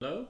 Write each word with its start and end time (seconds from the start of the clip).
Hallo? 0.00 0.28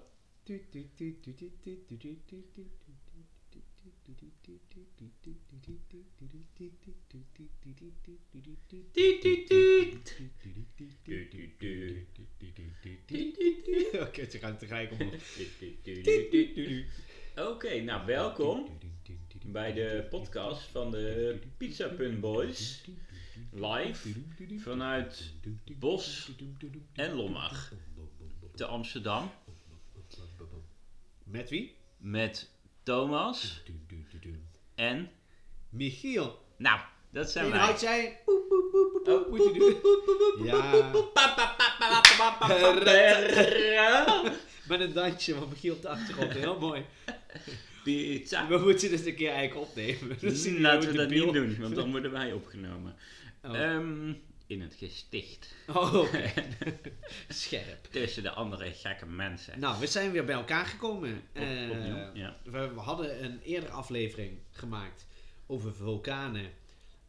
Oké, 14.00 14.30
ze 14.30 14.38
gaan 14.40 14.56
tegelijk 14.56 14.92
omhoog. 14.92 15.14
Oké, 17.36 17.80
nou 17.80 18.06
welkom 18.06 18.66
bij 19.46 19.72
de 19.72 20.06
podcast 20.10 20.62
van 20.62 20.90
de 20.90 21.38
Pizza 21.56 21.88
Pun 21.88 22.20
Boys. 22.20 22.84
Live 23.52 24.08
vanuit 24.58 25.32
Bos 25.78 26.30
en 26.92 27.14
Lommag 27.14 27.72
te 28.54 28.64
Amsterdam. 28.66 29.30
Met 31.30 31.50
wie? 31.50 31.74
Met 31.96 32.50
Thomas 32.82 33.62
en... 34.74 35.10
Michiel. 35.68 36.44
Nou, 36.56 36.80
dat 37.10 37.30
zijn 37.30 37.50
wij. 37.50 37.60
doen. 39.58 40.44
Ja, 43.72 44.22
met 44.68 44.80
een 44.80 44.92
dansje 44.92 45.34
van 45.34 45.48
Michiel 45.48 45.74
op 45.74 45.82
de 45.82 45.88
achtergrond. 45.88 46.32
Heel 46.32 46.58
mooi. 46.58 46.84
Pizza. 47.84 48.48
We 48.48 48.58
moeten 48.58 48.90
dit 48.90 49.06
een 49.06 49.14
keer 49.14 49.30
eigenlijk 49.30 49.68
opnemen. 49.68 50.16
Laten 50.60 50.90
we 50.90 50.96
dat 50.96 51.08
niet 51.08 51.32
doen, 51.32 51.56
want 51.60 51.74
dan 51.74 51.90
worden 51.90 52.10
wij 52.10 52.32
opgenomen. 52.32 52.96
Oh, 53.44 53.58
Ehm, 53.60 54.12
in 54.50 54.60
het 54.60 54.74
gesticht. 54.74 55.54
Oh, 55.68 55.94
oké. 55.94 56.32
Scherp. 57.28 57.84
Tussen 57.90 58.22
de 58.22 58.30
andere 58.30 58.72
gekke 58.72 59.06
mensen. 59.06 59.60
Nou, 59.60 59.80
we 59.80 59.86
zijn 59.86 60.10
weer 60.12 60.24
bij 60.24 60.34
elkaar 60.34 60.66
gekomen. 60.66 61.12
Op- 61.34 61.42
Eh, 61.42 61.70
opnieuw, 61.70 62.10
ja. 62.14 62.36
we, 62.44 62.74
we 62.74 62.80
hadden 62.80 63.24
een 63.24 63.40
eerdere 63.42 63.72
aflevering 63.72 64.38
gemaakt 64.50 65.06
over 65.46 65.74
vulkanen. 65.74 66.50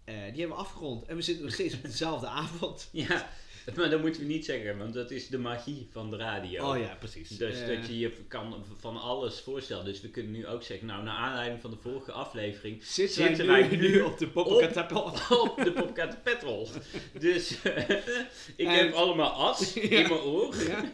Eh, 0.03 0.13
die 0.15 0.21
hebben 0.39 0.47
we 0.47 0.53
afgerond. 0.63 1.05
En 1.05 1.15
we 1.15 1.21
zitten 1.21 1.43
nog 1.45 1.53
steeds 1.53 1.75
op 1.75 1.81
dezelfde 1.81 2.27
avond. 2.27 2.89
Ja, 2.91 3.29
maar 3.75 3.89
dat 3.89 4.01
moeten 4.01 4.21
we 4.21 4.27
niet 4.27 4.45
zeggen, 4.45 4.77
want 4.77 4.93
dat 4.93 5.11
is 5.11 5.27
de 5.27 5.37
magie 5.37 5.87
van 5.91 6.09
de 6.09 6.17
radio. 6.17 6.69
Oh 6.71 6.79
ja, 6.79 6.95
precies. 6.99 7.29
Dus 7.29 7.59
dat 7.67 7.87
je 7.87 7.99
je 7.99 8.11
kan 8.27 8.65
van 8.79 8.97
alles 9.01 9.39
voorstellen. 9.39 9.85
Dus 9.85 10.01
we 10.01 10.09
kunnen 10.09 10.31
nu 10.31 10.47
ook 10.47 10.63
zeggen, 10.63 10.87
nou, 10.87 11.03
naar 11.03 11.17
aanleiding 11.17 11.61
van 11.61 11.71
de 11.71 11.77
vorige 11.81 12.11
aflevering 12.11 12.83
Zitten, 12.83 13.15
zitten 13.25 13.47
wij 13.47 13.67
nu, 13.67 13.77
nu 13.77 14.01
op 14.01 14.17
de 14.17 14.27
Poppenkatapel? 14.27 15.01
op 15.39 15.61
de 15.63 15.71
Popcat 15.71 16.23
Petrol. 16.23 16.67
Dus 17.19 17.51
ik 18.55 18.67
En- 18.67 18.75
heb 18.75 18.93
allemaal 18.93 19.31
as 19.31 19.73
Ja. 19.73 19.81
in 19.81 19.89
mijn 19.89 20.11
oor. 20.21 20.55
Ja. 20.63 20.89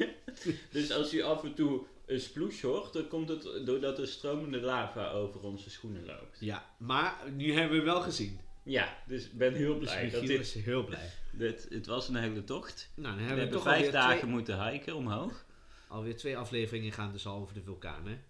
Dus 0.72 0.92
als 0.92 1.14
u 1.14 1.22
af 1.22 1.44
en 1.44 1.54
toe 1.54 1.82
een 2.06 2.20
sploes 2.20 2.62
hoort, 2.62 2.94
dan 2.94 3.08
komt 3.08 3.30
het 3.30 3.48
doordat 3.66 4.00
er 4.00 4.08
stromende 4.08 4.60
lava 4.60 5.10
over 5.10 5.42
onze 5.44 5.70
schoenen 5.70 6.06
loopt. 6.06 6.38
ja, 6.40 6.66
maar 6.78 7.16
nu 7.36 7.54
hebben 7.54 7.78
we 7.78 7.84
wel 7.84 8.02
gezien. 8.02 8.40
Ja, 8.68 8.98
dus 9.08 9.26
ik 9.26 9.38
ben 9.38 9.54
heel 9.54 9.80
Dus 9.80 9.90
blij. 9.92 10.10
dat 10.10 10.22
Michiel 10.22 10.38
dit, 10.38 10.46
is 10.56 10.64
heel 10.64 10.84
blij. 10.84 11.10
dit, 11.32 11.68
het 11.70 11.86
was 11.86 12.08
een 12.08 12.16
hele 12.16 12.44
tocht. 12.44 12.90
Nou, 12.96 13.08
dan 13.08 13.16
We 13.16 13.20
hebben 13.28 13.36
we, 13.36 13.42
hebben 13.42 13.64
toch 13.64 13.74
vijf 13.74 13.92
dagen 13.92 14.18
twee, 14.18 14.32
moeten 14.32 14.70
hiken 14.70 14.96
omhoog. 14.96 15.46
alweer 15.88 16.18
twee 16.18 16.38
afleveringen 16.38 16.92
gaan 16.92 17.12
dus 17.12 17.26
al 17.26 17.40
over 17.42 17.54
de 17.54 17.62
vulkanen. 17.62 18.24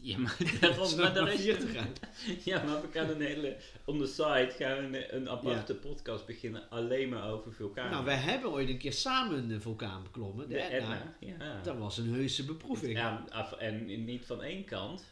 Ja, 0.00 0.18
maar 0.18 0.36
daarom, 0.60 0.96
daar 0.96 1.32
is 1.32 1.40
vier 1.40 1.58
te 1.58 1.66
gaan. 1.66 1.88
Ja, 2.44 2.62
maar 2.64 2.80
we 2.80 2.88
gaan 2.92 3.08
een 3.10 3.20
hele, 3.20 3.56
on 3.84 3.98
the 3.98 4.06
side 4.06 4.52
gaan 4.58 4.90
we 4.90 5.12
een, 5.12 5.16
een 5.16 5.28
aparte 5.30 5.74
podcast 5.74 6.26
beginnen 6.26 6.70
alleen 6.70 7.08
maar 7.08 7.30
over 7.30 7.52
vulkanen. 7.52 7.90
Nou, 7.90 8.04
wij 8.04 8.16
hebben 8.16 8.50
ooit 8.50 8.68
een 8.68 8.78
keer 8.78 8.92
samen 8.92 9.50
een 9.50 9.60
vulkaan 9.60 10.02
beklommen. 10.02 10.48
De, 10.48 10.54
de 10.54 10.60
Etna. 10.60 11.14
Etna, 11.20 11.44
ja. 11.44 11.60
Dat 11.62 11.76
was 11.76 11.98
een 11.98 12.12
heuse 12.14 12.44
beproeving. 12.44 12.92
ja 12.92 13.24
en 13.58 14.04
niet 14.04 14.26
van 14.26 14.42
één 14.42 14.64
kant, 14.64 15.04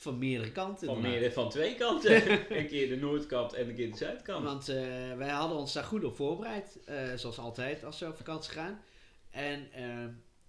Van 0.00 0.18
meerdere 0.18 0.52
kanten. 0.52 0.86
van, 0.86 1.04
inderdaad. 1.04 1.32
van 1.32 1.48
twee 1.50 1.74
kanten. 1.74 2.30
een 2.58 2.66
keer 2.66 2.88
de 2.88 2.96
noordkant 2.96 3.52
en 3.52 3.68
een 3.68 3.74
keer 3.74 3.90
de 3.90 3.96
zuidkant. 3.96 4.44
Want 4.44 4.68
eh, 4.68 4.76
wij 5.16 5.28
hadden 5.28 5.58
ons 5.58 5.72
daar 5.72 5.84
goed 5.84 6.04
op 6.04 6.16
voorbereid. 6.16 6.78
eh, 6.84 6.96
zoals 7.16 7.38
altijd 7.38 7.84
als 7.84 7.98
we 7.98 8.06
op 8.06 8.16
vakantie 8.16 8.52
gaan. 8.52 8.80
En 9.30 9.68
eh, 9.72 9.84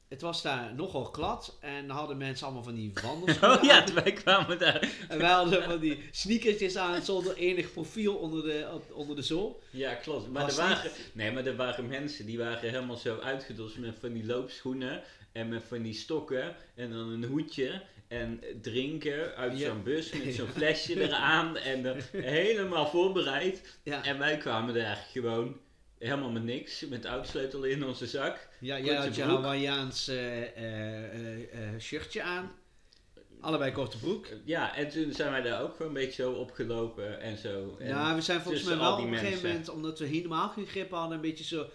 het 0.08 0.22
was 0.22 0.42
daar 0.42 0.76
nogal 0.76 1.04
glad. 1.04 1.58
En 1.62 1.88
dan 1.88 1.96
hadden 1.98 2.18
mensen 2.18 2.46
allemaal 2.46 2.64
van 2.64 2.76
die 2.76 2.92
wandelschoenen 3.04 3.58
Oh 3.58 3.64
ja, 3.64 3.82
aan. 3.82 3.94
wij 4.04 4.14
kwamen 4.14 4.60
daar. 4.60 4.90
En 5.08 5.18
wij 5.18 5.32
hadden 5.32 5.64
van 5.64 5.80
die 5.80 6.00
sneakertjes 6.12 6.76
aan 6.78 7.02
zonder 7.02 7.36
enig 7.36 7.72
profiel 7.74 8.16
onder 8.16 8.44
de, 8.44 8.80
onder 8.94 9.16
de 9.16 9.22
zool. 9.22 9.62
Ja, 9.70 9.94
klopt. 9.94 10.30
Maar 10.32 10.44
Was 10.44 10.58
er 10.58 10.64
waren, 10.68 10.92
nee, 11.14 11.32
maar 11.32 11.46
er 11.46 11.56
waren 11.56 11.88
mensen 11.88 12.26
die 12.26 12.38
waren 12.38 12.70
helemaal 12.70 12.98
zo 12.98 13.18
uitgedost 13.20 13.78
met 13.78 13.96
van 14.00 14.14
die 14.14 14.26
loopschoenen 14.26 15.04
en 15.32 15.50
met 15.50 15.64
van 15.68 15.82
die 15.82 15.94
stokken 15.94 16.56
en 16.76 16.92
dan 16.92 17.10
een 17.10 17.24
hoedje 17.24 17.82
en 18.10 18.40
drinken 18.62 19.36
uit 19.36 19.60
Ja. 19.60 19.68
zo'n 19.68 19.84
bus 19.84 20.12
met 20.24 20.34
zo'n 20.34 20.48
flesje 20.58 21.02
eraan 21.02 21.58
en 21.58 21.84
dan 21.84 21.98
helemaal 22.12 22.88
voorbereid. 22.88 23.80
Ja, 23.84 24.04
En 24.06 24.18
wij 24.20 24.38
kwamen 24.38 24.74
daar 24.74 25.06
gewoon 25.12 25.58
helemaal 26.00 26.30
met 26.32 26.44
niks, 26.44 26.86
met 26.88 27.02
de 27.02 27.08
autosleutel 27.08 27.64
in 27.64 27.84
onze 27.86 28.08
zak. 28.08 28.48
ja 28.60 28.80
jij 28.80 28.96
had 28.96 29.16
je. 29.16 29.24
Hawaiiaans 29.24 30.08
eh, 30.08 30.42
eh, 30.42 31.04
eh, 31.14 31.42
eh, 31.74 31.80
shirtje 31.80 32.22
aan. 32.24 32.52
Allebei 33.42 33.72
korte 33.72 33.98
broek. 33.98 34.28
Ja, 34.46 34.76
en 34.76 34.90
toen 34.90 35.14
zijn 35.14 35.32
wij 35.32 35.42
daar 35.42 35.62
ook 35.62 35.72
gewoon 35.76 35.88
een 35.88 35.94
beetje 36.04 36.24
zo 36.24 36.32
opgelopen 36.32 37.20
en 37.22 37.38
zo. 37.38 37.76
En 37.80 37.88
ja, 37.88 38.16
we 38.16 38.22
zijn 38.22 38.42
volgens 38.42 38.64
mij 38.64 38.78
wel 38.78 38.94
op 38.98 39.04
een 39.06 39.18
gegeven 39.18 39.48
moment, 39.50 39.70
omdat 39.70 40.00
we 40.00 40.06
helemaal 40.06 40.50
geen 40.50 40.66
grip 40.68 40.92
hadden, 40.92 41.16
een 41.16 41.22
beetje 41.22 41.44
zo, 41.44 41.62
eh, 41.62 41.68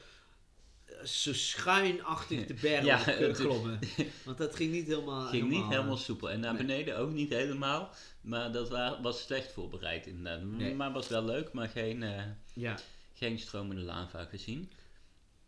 zo 1.05 1.33
schuinachtig 1.34 2.47
de 2.47 2.55
berg 2.55 2.84
Ja, 2.84 2.99
geklommen. 2.99 3.78
Want 4.25 4.39
dat 4.39 4.56
ging 4.56 4.72
niet 4.72 4.87
helemaal... 4.87 5.27
ging 5.27 5.49
niet 5.49 5.67
helemaal, 5.69 5.97
soepel. 5.97 6.31
En 6.31 6.41
naar 6.41 6.53
nee. 6.55 6.62
beneden 6.67 6.97
ook 6.99 7.11
niet 7.12 7.31
helemaal. 7.31 7.91
Maar 8.21 8.53
dat 8.53 8.69
wa- 8.69 9.00
was 9.03 9.23
slecht 9.23 9.53
voorbereid 9.53 10.06
inderdaad. 10.06 10.43
Nee. 10.43 10.75
Maar 10.75 10.93
was 10.93 11.09
wel 11.09 11.25
leuk, 11.25 11.53
maar 11.53 11.69
geen, 11.69 12.03
eh, 12.03 12.23
Ja, 12.55 12.78
geen 13.15 13.39
stromende 13.39 13.83
lava 13.83 14.25
gezien. 14.25 14.71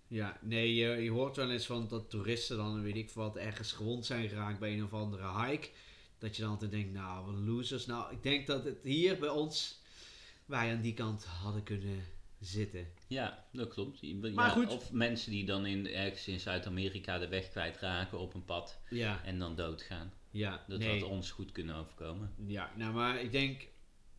ja, 0.09 0.39
nee, 0.41 0.75
je, 0.75 0.89
je 0.89 1.11
hoort 1.11 1.37
wel 1.37 1.51
eens 1.51 1.67
van 1.67 1.89
dat 1.89 2.11
toeristen 2.11 2.57
dan, 2.57 2.83
weet 2.83 2.97
ik 2.97 3.11
wat, 3.11 3.37
ergens 3.37 3.73
gewond 3.73 4.07
zijn 4.07 4.29
geraakt 4.29 4.59
bij 4.59 4.73
een 4.73 4.85
of 4.85 4.93
andere 4.93 5.43
hike. 5.47 5.69
Dat 6.19 6.37
je 6.37 6.43
dan 6.43 6.51
altijd 6.51 6.71
denkt, 6.71 6.93
nou, 6.93 7.27
wat 7.27 7.35
losers. 7.35 7.87
Nou, 7.87 8.13
ik 8.13 8.23
denk 8.23 8.47
dat 8.47 8.65
het 8.65 8.79
hier 8.83 9.19
bij 9.19 9.29
ons, 9.29 9.81
wij 10.45 10.71
aan 10.75 10.81
die 10.81 10.95
kant 10.95 11.25
hadden 11.25 11.63
kunnen 11.63 12.05
zitten. 12.41 12.87
Ja, 13.07 13.45
dat 13.53 13.69
klopt. 13.69 13.99
Ja, 14.01 14.31
Maar 14.35 14.51
goed. 14.51 14.69
Of 14.69 14.93
mensen 14.93 15.31
die 15.31 15.45
dan 15.45 15.67
in, 15.67 15.89
ergens 15.89 16.29
in 16.29 16.41
Zuid-Amerika 16.41 17.19
de 17.19 17.29
weg 17.29 17.49
kwijtraken 17.51 18.19
op 18.19 18.35
een 18.35 18.45
pad 18.45 18.79
Ja, 18.91 19.21
en 19.25 19.39
dan 19.39 19.57
doodgaan. 19.57 20.13
ja, 20.31 20.65
Dat 20.69 20.79
nee. 20.79 21.01
had 21.01 21.09
ons 21.09 21.31
goed 21.31 21.53
kunnen 21.53 21.75
overkomen. 21.77 22.35
Ja, 22.47 22.71
nou 22.75 22.93
maar 22.93 23.21
ik 23.21 23.33
denk 23.33 23.67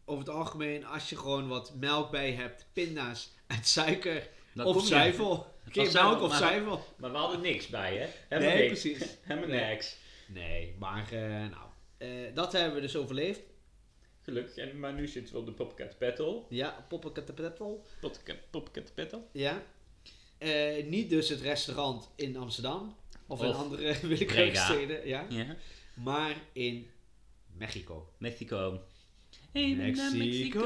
over 0.06 0.26
het 0.26 0.34
algemeen 0.36 0.86
als 0.86 1.10
je 1.10 1.18
gewoon 1.18 1.48
wat 1.48 1.76
melk 1.76 2.12
bij 2.12 2.32
hebt, 2.32 2.66
pinda's 2.74 3.32
en 3.48 3.64
suiker 3.64 4.30
Dan 4.54 4.66
of 4.66 4.86
zuivel. 4.86 5.56
Keer 5.72 5.92
melk 6.02 6.22
of 6.22 6.30
maar- 6.30 6.38
zuivel. 6.38 6.86
Maar 6.98 7.12
we 7.12 7.18
hadden 7.18 7.42
niks 7.42 7.68
bij, 7.68 7.98
hè? 7.98 8.08
Helemaal 8.30 8.54
Nee, 8.56 8.68
niks. 8.70 8.82
precies. 8.82 9.18
Helemaal 9.22 9.50
Nee. 9.50 9.66
niks. 9.70 9.98
Nee, 10.28 10.76
maar 10.80 11.12
eh, 11.12 11.22
nou, 11.30 11.68
eh, 11.98 12.10
dat 12.34 12.52
hebben 12.52 12.74
we 12.76 12.82
dus 12.82 12.96
overleefd. 12.96 13.40
Gelukkig. 14.28 14.56
En, 14.56 14.80
maar 14.80 14.94
nu 14.94 15.08
zitten 15.08 15.34
we 15.34 15.40
op 15.40 15.46
de 15.46 15.52
Popcat 15.52 15.98
Battle. 16.00 16.42
Ja. 16.50 16.86
Popcat, 16.90 17.36
Popcat 18.50 18.96
Battle. 18.96 19.22
Ja. 19.32 19.64
Eh, 20.38 20.86
niet 20.86 21.10
dus 21.10 21.30
het 21.30 21.42
restaurant 21.42 22.10
in 22.16 22.38
Amsterdam 22.38 22.96
of, 23.28 23.42
in 23.42 23.50
Of 23.50 23.56
andere 23.56 23.96
willekeurige 24.08 24.56
steden, 24.56 25.08
ja. 25.08 25.26
Ja. 25.30 25.56
Maar 25.94 26.36
in 26.54 26.88
Mexico. 27.58 28.10
Mexico. 28.18 28.82
Hey, 29.52 29.76
Mexico. 29.76 30.64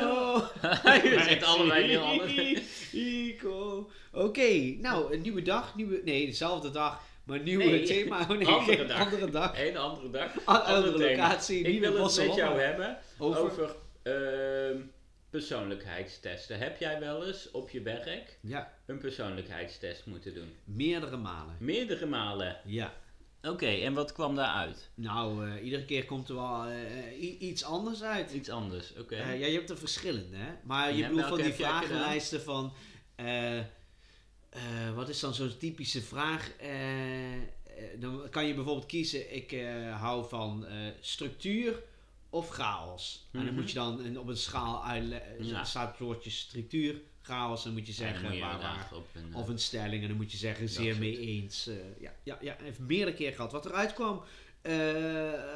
Je 0.83 1.21
zegt 1.27 1.43
allebei 1.43 1.83
heel 1.83 2.01
anders. 2.01 2.35
Mexico. 2.35 3.89
Oké, 4.11 4.75
nou, 4.79 5.13
een 5.13 5.21
nieuwe 5.21 5.41
dag. 5.41 5.75
Nieuwe, 5.75 6.01
nee, 6.05 6.25
dezelfde 6.25 6.71
dag, 6.71 7.03
maar 7.23 7.39
nieuwe 7.39 7.63
Nee, 7.63 7.83
thema. 7.83 8.21
Oh, 8.21 8.29
nee, 8.29 8.47
andere 8.47 8.85
dag. 8.85 8.99
Andere 8.99 9.29
dag. 9.29 9.59
Een 9.67 9.77
andere 9.77 10.09
dag. 10.09 10.45
Andere 10.45 10.97
thema. 10.97 11.09
locatie. 11.09 11.61
Ik 11.63 11.79
wil 11.79 12.03
het 12.03 12.17
met 12.17 12.35
jou 12.35 12.59
hebben 12.61 12.97
Over. 13.17 13.41
over 13.41 13.75
ehm, 14.03 14.77
persoonlijkheidstesten. 15.29 16.57
Heb 16.57 16.79
jij 16.79 16.99
wel 16.99 17.27
eens 17.27 17.51
op 17.51 17.69
je 17.69 17.81
werk 17.81 18.37
Ja, 18.41 18.73
een 18.85 18.97
persoonlijkheidstest 18.97 20.05
moeten 20.05 20.33
doen? 20.33 20.55
meerdere 20.63 21.17
malen. 21.17 21.55
Meerdere 21.59 22.05
malen. 22.05 22.57
Ja. 22.65 22.93
Oké, 23.43 23.65
en 23.65 23.93
wat 23.93 24.11
kwam 24.11 24.35
daaruit? 24.35 24.89
Nou, 24.93 25.47
eh, 25.49 25.63
iedere 25.63 25.85
keer 25.85 26.05
komt 26.05 26.29
er 26.29 26.35
wel 26.35 26.65
eh, 26.65 27.41
iets 27.41 27.63
anders 27.63 28.03
uit. 28.03 28.31
Iets 28.31 28.49
anders, 28.49 28.93
oké. 28.99 29.15
Eh, 29.15 29.39
ja, 29.39 29.45
je 29.45 29.53
hebt 29.53 29.69
er 29.69 29.77
verschillende, 29.77 30.35
hè? 30.37 30.51
Maar 30.63 30.93
je 30.93 31.07
bedoelt 31.07 31.25
van 31.25 31.41
die 31.41 31.53
vragenlijsten 31.53 32.41
van... 32.41 32.73
eh, 34.51 34.93
wat 34.95 35.09
is 35.09 35.19
dan 35.19 35.33
zo'n 35.33 35.57
typische 35.57 36.01
vraag? 36.01 36.51
Eh, 36.59 37.35
eh, 37.35 37.41
dan 37.99 38.29
kan 38.29 38.45
je 38.47 38.53
bijvoorbeeld 38.53 38.85
kiezen, 38.85 39.35
ik 39.35 39.51
hou 39.99 40.29
van 40.29 40.65
structuur 40.99 41.81
of 42.29 42.49
chaos. 42.49 43.27
En 43.31 43.39
dan 43.39 43.45
Mhm. 43.47 43.55
moet 43.55 43.67
je 43.69 43.75
dan 43.75 43.99
een- 44.05 44.19
op 44.19 44.27
een 44.27 44.37
schaal 44.37 44.85
uitleggen, 44.85 45.45
Ja. 45.47 45.59
er 45.59 45.65
staat 45.65 45.89
het 45.89 45.99
woordje 45.99 46.29
structuur, 46.29 46.95
chaos, 47.21 47.63
dan 47.63 47.73
moet 47.73 47.87
je 47.87 47.93
zeggen 47.93 48.21
moet 48.25 48.33
je 48.33 48.39
waar, 48.39 48.59
waar. 48.59 48.91
een, 49.13 49.35
Of 49.35 49.47
een 49.47 49.59
stelling 49.59 50.01
en 50.01 50.07
dan 50.07 50.17
moet 50.17 50.31
je 50.31 50.37
zeggen 50.37 50.69
zeer 50.69 50.97
mee 50.97 51.17
eens. 51.19 51.69
ja, 51.99 52.13
ja, 52.23 52.37
ja, 52.41 52.57
even 52.59 52.85
meerdere 52.85 53.13
keer 53.17 53.31
gehad. 53.33 53.51
Wat 53.51 53.65
eruit 53.65 53.93
kwam, 53.93 54.23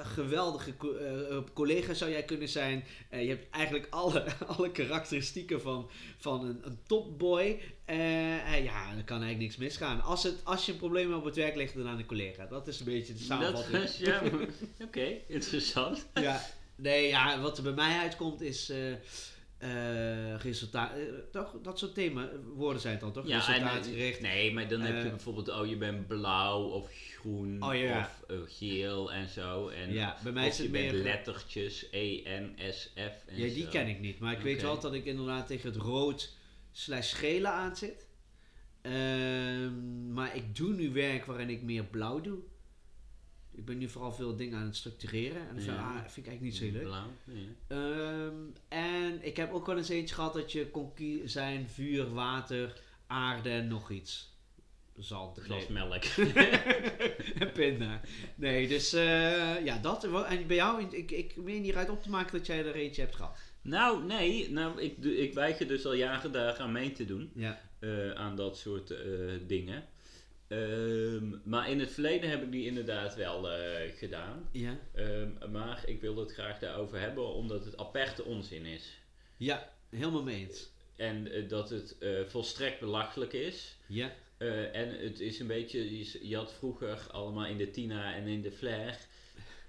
geweldige 0.04 0.78
co- 0.78 0.96
eh, 0.96 1.38
collega 1.54 1.94
zou 1.94 2.12
jij 2.12 2.24
kunnen 2.24 2.50
zijn. 2.50 2.84
Eh, 3.10 3.22
je 3.24 3.30
hebt 3.30 3.50
eigenlijk 3.50 3.88
alle, 3.90 4.26
alle 4.58 4.72
karakteristieken 4.72 5.62
van, 5.62 5.90
van 6.18 6.46
een, 6.46 6.60
een 6.64 6.78
topboy. 6.88 7.60
Eh, 7.86 8.64
ja, 8.64 8.90
er 8.98 9.04
kan 9.06 9.22
eigenlijk 9.22 9.38
niks 9.40 9.58
misgaan. 9.58 10.02
Als, 10.02 10.24
het, 10.24 10.36
als 10.44 10.66
je 10.66 10.72
een 10.72 10.78
probleem 10.78 11.14
op 11.14 11.24
het 11.26 11.36
werk 11.36 11.56
ligt, 11.56 11.76
dan 11.76 11.88
aan 11.88 11.98
een 11.98 12.06
collega. 12.06 12.46
Dat 12.46 12.68
is 12.68 12.80
een 12.80 12.86
beetje 12.86 13.14
de 13.14 13.20
Dat 13.20 13.28
samenvatting. 13.28 13.84
is, 13.84 13.98
ja, 13.98 14.22
oké, 14.86 15.08
interessant. 15.28 16.08
ja, 16.14 16.42
nee, 16.76 17.08
ja, 17.08 17.42
wat 17.42 17.58
er 17.58 17.64
bij 17.64 17.74
mij 17.74 17.98
uitkomt 18.00 18.42
is 18.42 18.72
eh 19.58 20.36
resultaat. 20.36 20.92
eh, 20.98 21.02
toch, 21.32 21.56
dat 21.64 21.80
soort 21.80 21.94
thema 21.94 22.30
woorden 22.56 22.82
zijn 22.82 22.94
het 22.94 23.02
dan 23.02 23.12
toch? 23.14 23.28
Ja, 23.28 23.48
en, 23.48 23.54
eh, 23.54 23.60
Resultaatgericht. 23.62 24.22
nee, 24.22 24.54
maar 24.54 24.68
dan 24.68 24.82
heb 24.82 25.04
je 25.04 25.10
bijvoorbeeld, 25.10 25.50
oh 25.50 25.66
je 25.68 25.76
bent 25.78 26.08
blauw 26.08 26.62
of 26.64 26.90
groen 27.18 27.64
Oh, 27.64 27.76
ja. 27.76 28.00
of 28.00 28.24
geel 28.50 29.12
en 29.14 29.30
zo. 29.30 29.68
En, 29.68 29.94
ja, 29.94 30.18
bij 30.24 30.32
mij 30.32 30.48
is 30.48 30.58
je 30.58 30.70
bent 30.70 30.92
meer. 30.92 31.04
lettertjes, 31.04 31.88
E, 31.92 32.22
N, 32.40 32.56
S, 32.72 32.92
F 32.96 33.26
en 33.28 33.38
Ja, 33.38 33.54
die 33.54 33.64
zo. 33.64 33.70
ken 33.70 33.88
ik 33.88 34.00
niet. 34.00 34.20
Maar 34.20 34.34
ik 34.34 34.40
weet 34.42 34.62
wel 34.62 34.80
dat 34.80 34.94
ik 34.94 35.06
inderdaad 35.06 35.48
tegen 35.48 35.70
het 35.72 35.82
rood 35.82 36.34
slash 36.72 37.16
gele 37.16 37.48
aan 37.48 37.76
zit. 37.76 38.08
Ehm, 38.82 40.14
maar 40.14 40.36
ik 40.36 40.56
doe 40.56 40.74
nu 40.74 40.92
werk 40.94 41.26
waarin 41.26 41.50
ik 41.50 41.62
meer 41.62 41.84
blauw 41.84 42.22
doe. 42.22 42.40
Ik 43.56 43.66
ben 43.66 43.78
nu 43.78 43.90
vooral 43.90 44.12
veel 44.14 44.36
dingen 44.36 44.58
aan 44.60 44.66
het 44.66 44.76
structureren. 44.76 45.48
En 45.50 45.56
dat 45.56 45.64
vind, 45.64 45.76
Ja. 45.78 46.06
vind 46.10 46.26
ik 46.28 46.32
eigenlijk 46.32 46.42
niet 46.42 46.56
zo 46.56 46.66
leuk. 46.80 46.86
Ehm, 47.68 48.36
en 48.68 49.26
ik 49.26 49.38
heb 49.38 49.54
ook 49.54 49.66
wel 49.66 49.78
eens 49.78 49.90
eentje 49.90 50.16
gehad 50.16 50.34
dat 50.34 50.52
je 50.52 50.68
kon 50.70 50.92
zijn 51.26 51.68
vuur, 51.70 52.14
water, 52.14 52.82
aarde 53.08 53.50
en 53.50 53.68
nog 53.68 53.92
iets. 53.92 54.34
Zand. 54.98 55.40
Glas 55.40 55.68
melk. 55.68 56.04
En 57.40 57.52
pinda. 57.54 58.02
Nee, 58.36 58.68
dus 58.68 58.94
eh, 58.94 59.66
ja, 59.66 59.78
dat. 59.78 60.04
En 60.04 60.48
bij 60.48 60.56
jou, 60.56 60.84
ik, 60.90 61.12
ik 61.12 61.36
meen 61.36 61.64
hieruit 61.64 61.90
op 61.90 62.04
te 62.04 62.10
maken 62.10 62.38
dat 62.38 62.46
jij 62.46 62.66
er 62.66 62.76
eentje 62.76 63.02
hebt 63.02 63.16
gehad. 63.16 63.38
nou, 63.62 64.04
nee, 64.06 64.52
nou, 64.52 64.82
ik, 64.82 64.98
ik 64.98 65.34
weiger 65.34 65.68
dus 65.68 65.86
al 65.86 65.94
jaren 65.94 66.32
daar 66.32 66.58
aan 66.58 66.72
mee 66.72 66.92
te 66.92 67.06
doen. 67.06 67.32
Ja. 67.36 67.62
eh, 67.80 68.12
aan 68.12 68.36
dat 68.36 68.58
soort 68.58 68.92
eh, 68.92 69.00
dingen. 69.48 69.84
Ehm, 70.48 71.34
maar 71.44 71.70
in 71.70 71.80
het 71.80 71.92
verleden 71.92 72.30
heb 72.30 72.44
ik 72.44 72.52
die 72.52 72.66
inderdaad 72.66 73.16
wel 73.16 73.52
eh, 73.52 73.92
gedaan. 73.98 74.50
Ja. 74.52 74.80
Ehm, 74.94 75.52
maar 75.52 75.84
ik 75.86 76.02
wil 76.02 76.18
het 76.18 76.34
graag 76.34 76.60
daarover 76.60 77.00
hebben 77.00 77.34
omdat 77.34 77.66
het 77.66 77.78
aperte 77.78 78.24
onzin 78.24 78.66
is. 78.66 79.00
Ja, 79.38 79.74
helemaal 79.90 80.24
mee 80.24 80.48
eens. 80.48 80.70
En 80.96 81.32
eh, 81.32 81.50
dat 81.50 81.70
het 81.70 81.98
eh, 81.98 82.26
volstrekt 82.26 82.80
belachelijk 82.80 83.34
is. 83.34 83.78
Ja. 83.88 84.12
En 84.72 85.00
het 85.00 85.20
is 85.20 85.40
een 85.40 85.48
beetje, 85.48 85.98
je 86.28 86.36
had 86.36 86.54
vroeger 86.54 87.08
allemaal 87.12 87.46
in 87.46 87.58
de 87.58 87.70
Tina 87.70 88.16
en 88.16 88.28
in 88.28 88.42
de 88.42 88.52
Flair 88.52 88.98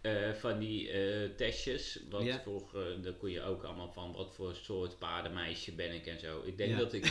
eh, 0.07 0.33
van 0.41 0.59
die 0.59 0.91
eh, 0.91 1.31
testjes. 1.37 1.99
Wat 2.11 2.23
Ja. 2.25 2.41
voor, 2.45 2.69
eh, 2.75 3.03
daar 3.03 3.13
kon 3.13 3.31
je 3.31 3.43
ook 3.43 3.63
allemaal 3.63 3.93
van, 3.93 4.13
wat 4.13 4.33
voor 4.35 4.55
soort 4.63 4.99
paardenmeisje 4.99 5.73
ben 5.73 5.95
ik 5.95 6.07
en 6.07 6.21
zo. 6.21 6.43
Ik 6.45 6.57
denk 6.59 6.71
Ja. 6.71 6.79
dat 6.79 6.93
ik 6.93 7.05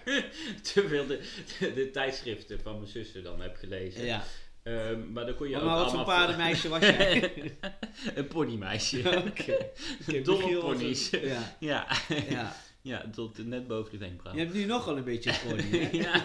te 0.72 0.88
veel 0.88 1.06
de, 1.06 1.20
de, 1.58 1.72
de 1.74 1.90
tijdschriften 1.90 2.60
van 2.60 2.76
mijn 2.78 2.90
zussen 2.90 3.22
dan 3.22 3.40
heb 3.40 3.56
gelezen. 3.56 4.04
Ja. 4.04 4.24
Ehm, 4.62 5.12
maar 5.12 5.26
dan 5.26 5.34
kon 5.34 5.48
je 5.48 5.56
Maar, 5.56 5.64
ook 5.78 5.82
wat 5.84 5.90
voor 5.92 6.04
paardenmeisje 6.04 6.68
was 6.68 6.80
jij? 6.80 7.32
een 8.14 8.26
ponymeisje. 8.28 8.98
Oké. 9.28 9.56
Oké, 10.08 10.22
Dolle 10.22 10.58
ponies. 10.58 11.12
een- 11.12 11.28
Ja, 11.58 11.86
ja. 12.28 12.56
Ja. 12.82 13.10
tot 13.12 13.46
net 13.46 13.66
boven 13.66 13.92
de 13.92 13.98
wenkbrauw. 13.98 14.34
Je 14.34 14.40
hebt 14.40 14.54
nu 14.54 14.64
nogal 14.64 14.96
een 14.96 15.04
beetje 15.04 15.30
een 15.46 15.56
pony, 15.56 15.88
ja, 16.02 16.24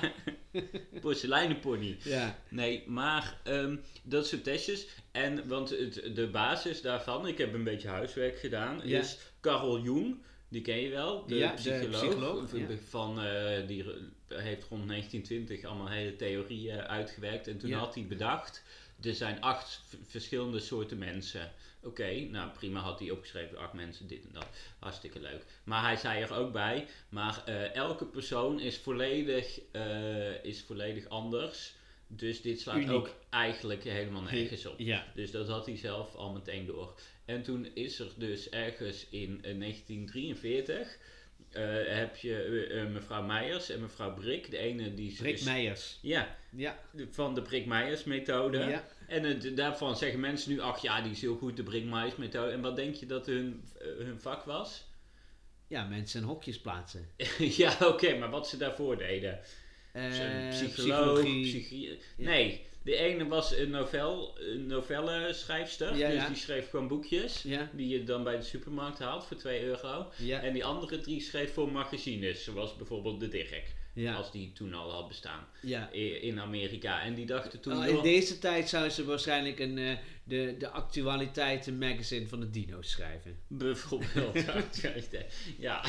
porseleinenpony. 1.02 1.98
Ja. 2.04 2.40
Nee, 2.50 2.84
maar 2.88 3.38
ehm, 3.44 3.76
dat 4.04 4.28
soort 4.28 4.44
testjes. 4.44 4.88
En, 5.12 5.48
want 5.48 5.70
het, 5.70 6.12
de 6.16 6.28
basis 6.28 6.82
daarvan, 6.82 7.28
ik 7.28 7.38
heb 7.38 7.54
een 7.54 7.64
beetje 7.64 7.88
huiswerk 7.88 8.40
gedaan, 8.40 8.82
Ja. 8.84 9.00
is 9.00 9.18
Carol 9.42 9.80
Jung. 9.82 10.16
Die 10.50 10.62
ken 10.62 10.82
je 10.82 10.90
wel, 10.90 11.26
de 11.26 11.36
Ja, 11.36 11.50
de 11.50 11.56
psycholoog. 11.56 12.02
psycholoog, 12.02 12.50
van- 12.50 12.60
ja. 12.60 12.66
van, 12.90 13.22
eh, 13.22 13.68
die 13.68 13.86
heeft 14.28 14.66
rond 14.70 14.86
1920 14.86 15.64
allemaal 15.66 15.90
hele 15.90 16.16
theorieën 16.16 16.80
uitgewerkt. 16.82 17.48
En 17.48 17.58
toen 17.58 17.72
had 17.72 17.96
hij 17.96 18.06
bedacht, 18.08 18.64
er 19.02 19.14
zijn 19.16 19.42
acht 19.42 19.82
verschillende 20.08 20.60
soorten 20.60 20.98
mensen. 20.98 21.52
Oké, 21.86 22.20
nou 22.20 22.50
prima 22.52 22.80
had 22.80 23.00
hij 23.00 23.12
opgeschreven, 23.12 23.58
acht 23.58 23.74
mensen, 23.74 24.08
dit 24.08 24.24
en 24.26 24.32
dat. 24.34 24.48
Hartstikke 24.80 25.20
leuk. 25.20 25.44
Maar 25.64 25.84
hij 25.84 25.96
zei 25.96 26.22
er 26.22 26.34
ook 26.34 26.52
bij, 26.54 26.88
maar 27.10 27.42
eh, 27.46 27.76
elke 27.76 28.06
persoon 28.06 28.60
is 28.60 28.78
volledig, 28.78 29.60
eh, 29.72 30.44
is 30.44 30.64
volledig 30.64 31.08
anders. 31.08 31.76
Dus 32.08 32.42
dit 32.42 32.60
slaat 32.62 32.76
Uniek. 32.76 32.92
ook 32.92 33.16
eigenlijk 33.30 33.84
helemaal 33.84 34.22
nergens 34.22 34.66
op. 34.66 34.80
Ja. 34.80 35.06
Dus 35.16 35.32
dat 35.32 35.48
had 35.48 35.66
hij 35.66 35.78
zelf 35.78 36.16
al 36.16 36.32
meteen 36.32 36.66
door. 36.66 37.00
En 37.26 37.44
toen 37.44 37.68
is 37.74 38.00
er 38.00 38.12
dus 38.18 38.50
ergens 38.50 39.10
in 39.10 39.40
eh, 39.44 39.58
1943 39.60 40.98
eh, 41.52 41.64
heb 41.98 42.16
je 42.16 42.88
mevrouw 42.92 43.24
Meijers 43.24 43.70
en 43.70 43.82
mevrouw 43.82 44.14
Brik. 44.14 44.52
De 44.52 44.58
ene 44.58 44.94
die 44.94 45.12
is 45.12 45.20
Rick 45.22 45.36
dus- 45.36 45.46
Meijers. 45.46 46.00
Ja, 46.02 46.38
Ja. 46.50 46.80
van 47.10 47.36
de 47.36 47.42
Brik 47.42 47.66
Meijers 47.66 48.04
methode. 48.04 48.58
Ja. 48.58 48.84
En 49.08 49.26
eh, 49.26 49.56
daarvan 49.56 49.98
zeggen 49.98 50.20
mensen 50.20 50.52
nu, 50.52 50.60
ach 50.60 50.82
ja, 50.82 51.02
die 51.02 51.12
is 51.12 51.22
heel 51.22 51.36
goed, 51.36 51.58
de 51.58 51.64
Brik 51.64 51.86
Meijers 51.86 52.16
methode. 52.16 52.52
En 52.52 52.62
wat 52.62 52.76
denk 52.76 52.96
je 52.96 53.06
dat 53.06 53.26
hun, 53.26 53.64
eh, 53.80 53.88
hun 53.98 54.20
vak 54.20 54.44
was? 54.44 54.84
Ja, 55.68 55.84
mensen 55.84 56.22
in 56.22 56.28
hokjes 56.28 56.60
plaatsen. 56.60 57.10
ja, 57.64 57.78
oké, 57.82 58.18
maar 58.18 58.30
wat 58.30 58.48
ze 58.48 58.58
daarvoor 58.58 58.98
deden. 58.98 59.40
Eh, 59.92 60.12
Zo'n 60.12 60.50
psycholoog, 60.50 61.20
psychologie. 61.20 62.00
Nee, 62.18 62.66
de 62.84 62.96
ene 62.96 63.28
was 63.28 63.58
een, 63.58 63.70
novel, 63.70 64.38
een 64.40 64.68
novelle 64.68 65.34
schrijfster. 65.34 65.96
Ja, 65.96 66.10
dus 66.10 66.22
ja. 66.22 66.28
die 66.28 66.36
schreef 66.36 66.70
gewoon 66.70 66.88
boekjes. 66.88 67.42
Ja. 67.42 67.70
Die 67.74 67.88
je 67.88 68.04
dan 68.04 68.24
bij 68.24 68.38
de 68.38 68.44
supermarkt 68.44 69.00
haalt 69.00 69.26
voor 69.26 69.38
2 69.38 69.64
euro. 69.64 70.12
En 70.30 70.54
die 70.54 70.66
andere 70.66 71.00
drie 71.00 71.22
schreef 71.22 71.54
voor 71.54 71.72
magazines. 71.72 72.44
Zoals 72.44 72.76
bijvoorbeeld 72.76 73.20
de 73.20 73.28
Dirk. 73.28 73.74
Ja. 73.96 74.16
Als 74.16 74.32
die 74.32 74.52
toen 74.54 74.74
al 74.74 74.92
had 74.92 75.08
bestaan. 75.08 75.48
ja. 75.62 75.90
In 76.22 76.40
Amerika. 76.40 77.02
En 77.02 77.14
die 77.14 77.26
dachten 77.26 77.60
toen... 77.60 77.76
Joh, 77.76 77.88
in 77.88 78.02
deze 78.04 78.40
tijd 78.40 78.70
zou 78.70 78.90
ze 78.90 79.06
waarschijnlijk 79.06 79.60
een, 79.60 79.78
eh, 79.78 79.98
de, 80.24 80.56
de 80.60 80.70
actualiteiten 80.70 81.78
magazine 81.78 82.28
van 82.28 82.40
de 82.40 82.50
dino's 82.50 82.90
schrijven. 82.92 83.38
Bijvoorbeeld. 83.48 84.36
ja. 85.60 85.84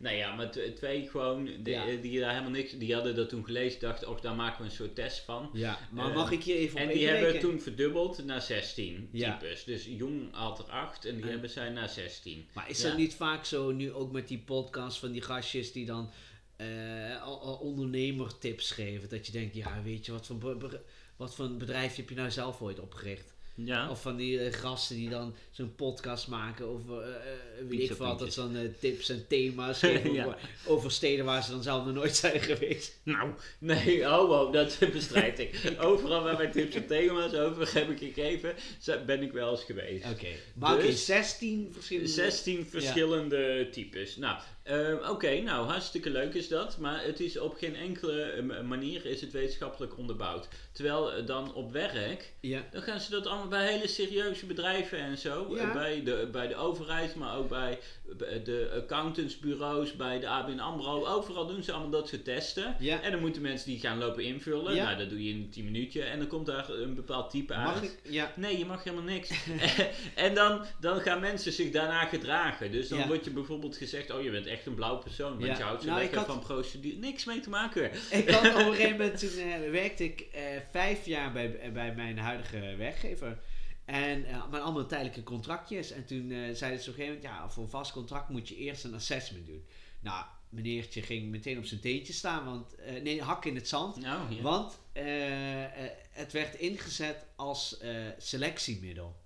Nou 0.00 0.16
ja, 0.16 0.34
maar 0.34 0.50
twee 0.74 1.08
gewoon, 1.08 1.44
de, 1.62 1.70
Ja. 1.70 1.84
die 2.02 2.20
daar 2.20 2.30
helemaal 2.30 2.50
niks, 2.50 2.72
die 2.72 2.94
hadden 2.94 3.14
dat 3.16 3.28
toen 3.28 3.44
gelezen, 3.44 3.80
dachten, 3.80 4.08
oh, 4.08 4.20
daar 4.20 4.34
maken 4.34 4.58
we 4.58 4.64
een 4.64 4.74
soort 4.76 4.94
test 4.94 5.18
van. 5.18 5.50
Ja, 5.52 5.78
maar 5.90 6.08
Eh, 6.10 6.14
mag 6.14 6.30
ik 6.30 6.42
hier 6.42 6.56
even 6.56 6.80
En 6.80 6.88
die 6.88 7.06
hebben 7.08 7.40
toen 7.40 7.60
verdubbeld 7.60 8.24
naar 8.24 8.42
16 8.42 9.08
Ja. 9.12 9.36
types. 9.38 9.64
Dus 9.64 9.84
Jong 9.86 10.28
had 10.34 10.58
er 10.58 10.64
8 10.64 11.04
en 11.04 11.14
die 11.14 11.24
En- 11.24 11.30
hebben 11.30 11.50
zij 11.50 11.68
naar 11.70 11.88
16. 11.88 12.46
Maar 12.54 12.70
is 12.70 12.80
Ja. 12.82 12.88
dat 12.88 12.96
niet 12.96 13.14
vaak 13.14 13.44
zo 13.44 13.70
nu 13.72 13.92
ook 13.92 14.12
met 14.12 14.28
die 14.28 14.38
podcast 14.38 14.98
van 14.98 15.12
die 15.12 15.22
gastjes 15.22 15.72
die 15.72 15.86
dan 15.86 16.10
eh, 16.58 17.22
al- 17.22 17.40
al 17.40 17.54
ondernemertips 17.54 18.70
geven? 18.70 19.08
Dat 19.08 19.26
je 19.26 19.32
denkt, 19.32 19.54
ja 19.54 19.82
weet 19.84 20.06
je, 20.06 20.12
wat 20.12 20.26
voor, 20.26 20.80
wat 21.16 21.34
voor 21.34 21.44
een 21.44 21.58
bedrijf 21.58 21.96
heb 21.96 22.08
je 22.08 22.14
nou 22.14 22.30
zelf 22.30 22.60
ooit 22.62 22.80
opgericht? 22.80 23.36
Ja. 23.64 23.90
Of 23.90 24.02
van 24.02 24.16
die 24.16 24.40
eh, 24.40 24.52
gasten 24.52 24.96
die 24.96 25.08
dan 25.08 25.34
zo'n 25.50 25.74
podcast 25.74 26.28
maken 26.28 26.66
over, 26.66 27.02
eh, 27.02 27.08
eh, 27.14 27.68
weet 27.68 27.90
ik 27.90 27.96
wat, 27.96 28.18
dat 28.18 28.34
dan 28.34 28.56
eh, 28.56 28.62
tips 28.80 29.08
en 29.08 29.26
thema's 29.28 29.78
geven 29.88 30.12
Ja. 30.12 30.24
over, 30.24 30.38
over 30.66 30.90
steden 30.90 31.24
waar 31.24 31.42
ze 31.44 31.50
dan 31.50 31.62
zelf 31.62 31.84
nog 31.84 31.94
nooit 31.94 32.16
zijn 32.16 32.40
geweest. 32.40 33.00
Nou, 33.02 33.30
nee, 33.58 34.00
oh, 34.10 34.30
oh 34.30 34.52
dat 34.52 34.78
bestrijd 34.92 35.38
ik. 35.38 35.74
Overal 35.80 36.22
waar 36.22 36.36
wij 36.36 36.50
tips 36.50 36.74
en 36.74 36.86
thema's 36.86 37.32
over 37.34 37.72
hebben 37.74 37.98
gegeven, 37.98 38.54
zo- 38.80 39.04
ben 39.04 39.22
ik 39.22 39.32
wel 39.32 39.50
eens 39.50 39.64
geweest. 39.64 40.04
Oké, 40.10 40.28
maar 40.54 40.76
Dus- 40.78 41.04
16 41.04 41.68
verschillende... 41.72 42.10
16 42.12 42.66
verschillende 42.66 43.68
types. 43.72 44.16
Nou, 44.16 44.40
eh, 44.68 45.10
oké, 45.10 45.40
nou 45.40 45.66
hartstikke 45.66 46.10
leuk 46.10 46.34
is 46.34 46.48
dat, 46.48 46.78
maar 46.78 47.04
het 47.04 47.20
is 47.20 47.38
op 47.38 47.54
geen 47.56 47.76
enkele 47.76 48.22
eh, 48.22 48.42
m- 48.42 48.66
manier 48.68 49.06
is 49.06 49.20
het 49.20 49.32
wetenschappelijk 49.32 49.98
onderbouwd. 49.98 50.48
Terwijl 50.72 51.12
eh, 51.12 51.26
dan 51.26 51.54
op 51.54 51.72
werk, 51.72 52.32
Ja, 52.40 52.64
dan 52.72 52.82
gaan 52.82 53.00
ze 53.00 53.10
dat 53.10 53.26
allemaal 53.26 53.48
bij 53.48 53.72
hele 53.72 53.88
serieuze 53.88 54.46
bedrijven 54.46 54.98
en 54.98 55.18
zo, 55.18 55.46
Ja. 55.56 55.60
eh, 55.62 55.72
bij, 55.72 56.02
de, 56.02 56.28
bij 56.32 56.46
de 56.48 56.56
overheid, 56.56 57.14
maar 57.14 57.36
ook 57.36 57.48
bij 57.48 57.78
bij 58.16 58.42
de 58.42 58.70
accountantsbureaus, 58.76 59.96
bij 59.96 60.20
de 60.20 60.28
ABN 60.28 60.58
AMRO, 60.58 61.06
overal 61.06 61.46
doen 61.46 61.62
ze 61.62 61.72
allemaal 61.72 61.90
dat 61.90 62.08
soort 62.08 62.24
testen. 62.24 62.76
ja. 62.78 63.02
En 63.02 63.10
dan 63.10 63.20
moeten 63.20 63.42
mensen 63.42 63.68
die 63.70 63.80
gaan 63.80 63.98
lopen 63.98 64.24
invullen, 64.24 64.76
nou 64.76 64.96
dat 64.96 65.10
doe 65.10 65.24
je 65.24 65.30
in 65.30 65.50
10 65.50 65.64
minuutjes 65.64 66.04
en 66.04 66.18
dan 66.18 66.26
komt 66.28 66.46
daar 66.46 66.70
een 66.70 66.94
bepaald 66.94 67.30
type 67.30 67.54
uit. 67.54 67.66
Mag 67.74 67.82
ik? 67.82 67.98
Ja. 68.02 68.32
Nee, 68.36 68.58
je 68.58 68.64
mag 68.64 68.84
helemaal 68.84 69.04
niks. 69.04 69.30
en 70.14 70.34
dan, 70.34 70.64
dan 70.80 71.00
gaan 71.00 71.20
mensen 71.20 71.52
zich 71.52 71.70
daarna 71.70 72.04
gedragen. 72.04 72.72
Dus 72.72 72.88
dan 72.88 73.06
wordt 73.06 73.24
je 73.24 73.30
bijvoorbeeld 73.30 73.76
gezegd, 73.76 74.10
oh 74.12 74.22
je 74.22 74.30
bent 74.30 74.46
echt 74.46 74.57
een 74.66 74.74
blauw 74.74 74.96
persoon. 74.98 75.38
Want 75.38 75.56
je 75.56 75.62
houdt 75.62 75.82
zo 75.82 75.88
Nou, 75.88 76.00
lekker 76.00 76.18
had- 76.18 76.26
van 76.26 76.38
procedure. 76.40 76.96
Niks 76.96 77.24
mee 77.24 77.40
te 77.40 77.48
maken. 77.50 77.90
Ik 78.10 78.28
had 78.30 78.46
op 78.46 78.54
een 78.66 78.74
gegeven 78.74 78.90
moment, 78.90 79.18
toen 79.18 79.30
eh, 79.30 79.70
werkte 79.70 80.04
ik 80.04 80.20
eh, 80.20 80.42
vijf 80.70 81.06
jaar 81.06 81.32
bij, 81.32 81.72
bij 81.72 81.94
mijn 81.94 82.18
huidige 82.18 82.74
werkgever. 82.76 83.38
En 83.84 84.20
uh, 84.20 84.50
maar 84.50 84.60
allemaal 84.60 84.86
tijdelijke 84.86 85.22
contractjes. 85.22 85.90
En 85.90 86.04
toen 86.06 86.30
eh, 86.30 86.54
zeiden 86.54 86.82
ze 86.82 86.90
op 86.90 86.96
een 86.96 87.02
gegeven 87.02 87.06
moment, 87.22 87.22
ja, 87.22 87.50
voor 87.50 87.62
een 87.62 87.70
vast 87.70 87.92
contract 87.92 88.28
moet 88.28 88.48
je 88.48 88.56
eerst 88.56 88.84
een 88.84 88.94
assessment 88.94 89.46
doen. 89.46 89.64
Nou, 90.00 90.24
meneertje 90.48 91.02
ging 91.02 91.30
meteen 91.30 91.58
op 91.58 91.64
zijn 91.64 91.80
teentje 91.80 92.12
staan, 92.12 92.44
want, 92.44 92.74
eh, 92.74 93.02
nee, 93.02 93.22
hak 93.22 93.44
in 93.44 93.54
het 93.54 93.68
zand. 93.68 93.96
Oh, 93.96 94.02
ja. 94.02 94.42
Want 94.42 94.78
eh, 94.92 95.64
eh, 95.64 95.90
het 96.10 96.32
werd 96.32 96.54
ingezet 96.54 97.26
als 97.36 97.78
eh, 97.78 97.96
selectiemiddel. 98.18 99.16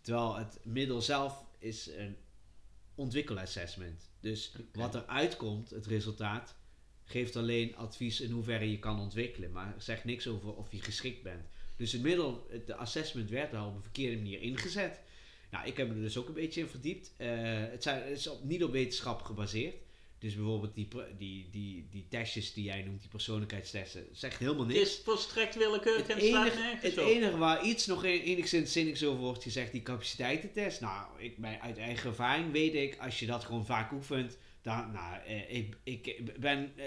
Terwijl 0.00 0.34
het 0.36 0.58
middel 0.62 1.02
zelf 1.02 1.44
is 1.58 1.86
een 1.96 2.16
ontwikkelassessment. 2.94 4.10
Dus 4.26 4.52
wat 4.72 4.94
er 4.94 5.06
uitkomt, 5.06 5.70
het 5.70 5.86
resultaat, 5.86 6.54
geeft 7.04 7.36
alleen 7.36 7.76
advies 7.76 8.20
in 8.20 8.30
hoeverre 8.30 8.70
je 8.70 8.78
kan 8.78 9.00
ontwikkelen. 9.00 9.52
Maar 9.52 9.74
zegt 9.78 10.04
niks 10.04 10.26
over 10.26 10.54
of 10.54 10.72
je 10.72 10.82
geschikt 10.82 11.22
bent. 11.22 11.44
Dus 11.76 11.92
het 11.92 12.02
middel, 12.02 12.46
het 12.50 12.66
de 12.66 12.74
assessment 12.74 13.30
werd 13.30 13.50
wel 13.50 13.66
op 13.66 13.74
een 13.74 13.82
verkeerde 13.82 14.16
manier 14.16 14.40
ingezet. 14.40 15.00
Nou, 15.50 15.66
ik 15.66 15.76
heb 15.76 15.88
me 15.88 15.94
er 15.94 16.00
dus 16.00 16.16
ook 16.16 16.28
een 16.28 16.34
beetje 16.34 16.60
in 16.60 16.68
verdiept. 16.68 17.12
Eh, 17.16 17.28
het, 17.70 17.82
zijn, 17.82 18.02
het 18.02 18.18
is 18.18 18.26
op, 18.26 18.44
niet 18.44 18.64
op 18.64 18.72
wetenschap 18.72 19.22
gebaseerd. 19.22 19.74
Dus 20.18 20.34
bijvoorbeeld 20.34 20.74
die, 20.74 20.88
die, 21.18 21.48
die, 21.50 21.86
die 21.90 22.06
testjes 22.08 22.52
die 22.52 22.64
jij 22.64 22.82
noemt, 22.82 23.00
die 23.00 23.08
persoonlijkheidstesten, 23.10 24.06
zegt 24.12 24.38
helemaal 24.38 24.66
Het 24.66 24.76
niks. 24.76 24.80
is 24.90 25.00
volstrekt 25.04 25.56
willekeurig 25.56 26.06
Het 26.06 26.16
en 26.18 26.26
slaat 26.28 26.54
nergens 26.54 26.82
het 26.82 26.98
op. 26.98 27.10
enige 27.10 27.36
waar 27.36 27.64
iets 27.64 27.86
nog 27.86 28.04
e- 28.04 28.20
enigszins 28.22 28.72
zinnigs 28.72 29.04
over 29.04 29.20
wordt 29.22 29.42
gezegd, 29.42 29.72
die 29.72 29.82
capaciteitentest. 29.82 30.80
Nou, 30.80 31.06
ik, 31.18 31.38
bij, 31.38 31.58
uit 31.60 31.78
eigen 31.78 32.08
ervaring 32.08 32.52
weet 32.52 32.74
ik, 32.74 32.98
als 33.00 33.18
je 33.18 33.26
dat 33.26 33.44
gewoon 33.44 33.66
vaak 33.66 33.92
oefent, 33.92 34.38
dan, 34.62 34.90
nou, 34.92 35.22
eh, 35.26 35.56
ik, 35.56 35.76
ik 35.84 36.40
ben 36.40 36.72
eh, 36.76 36.84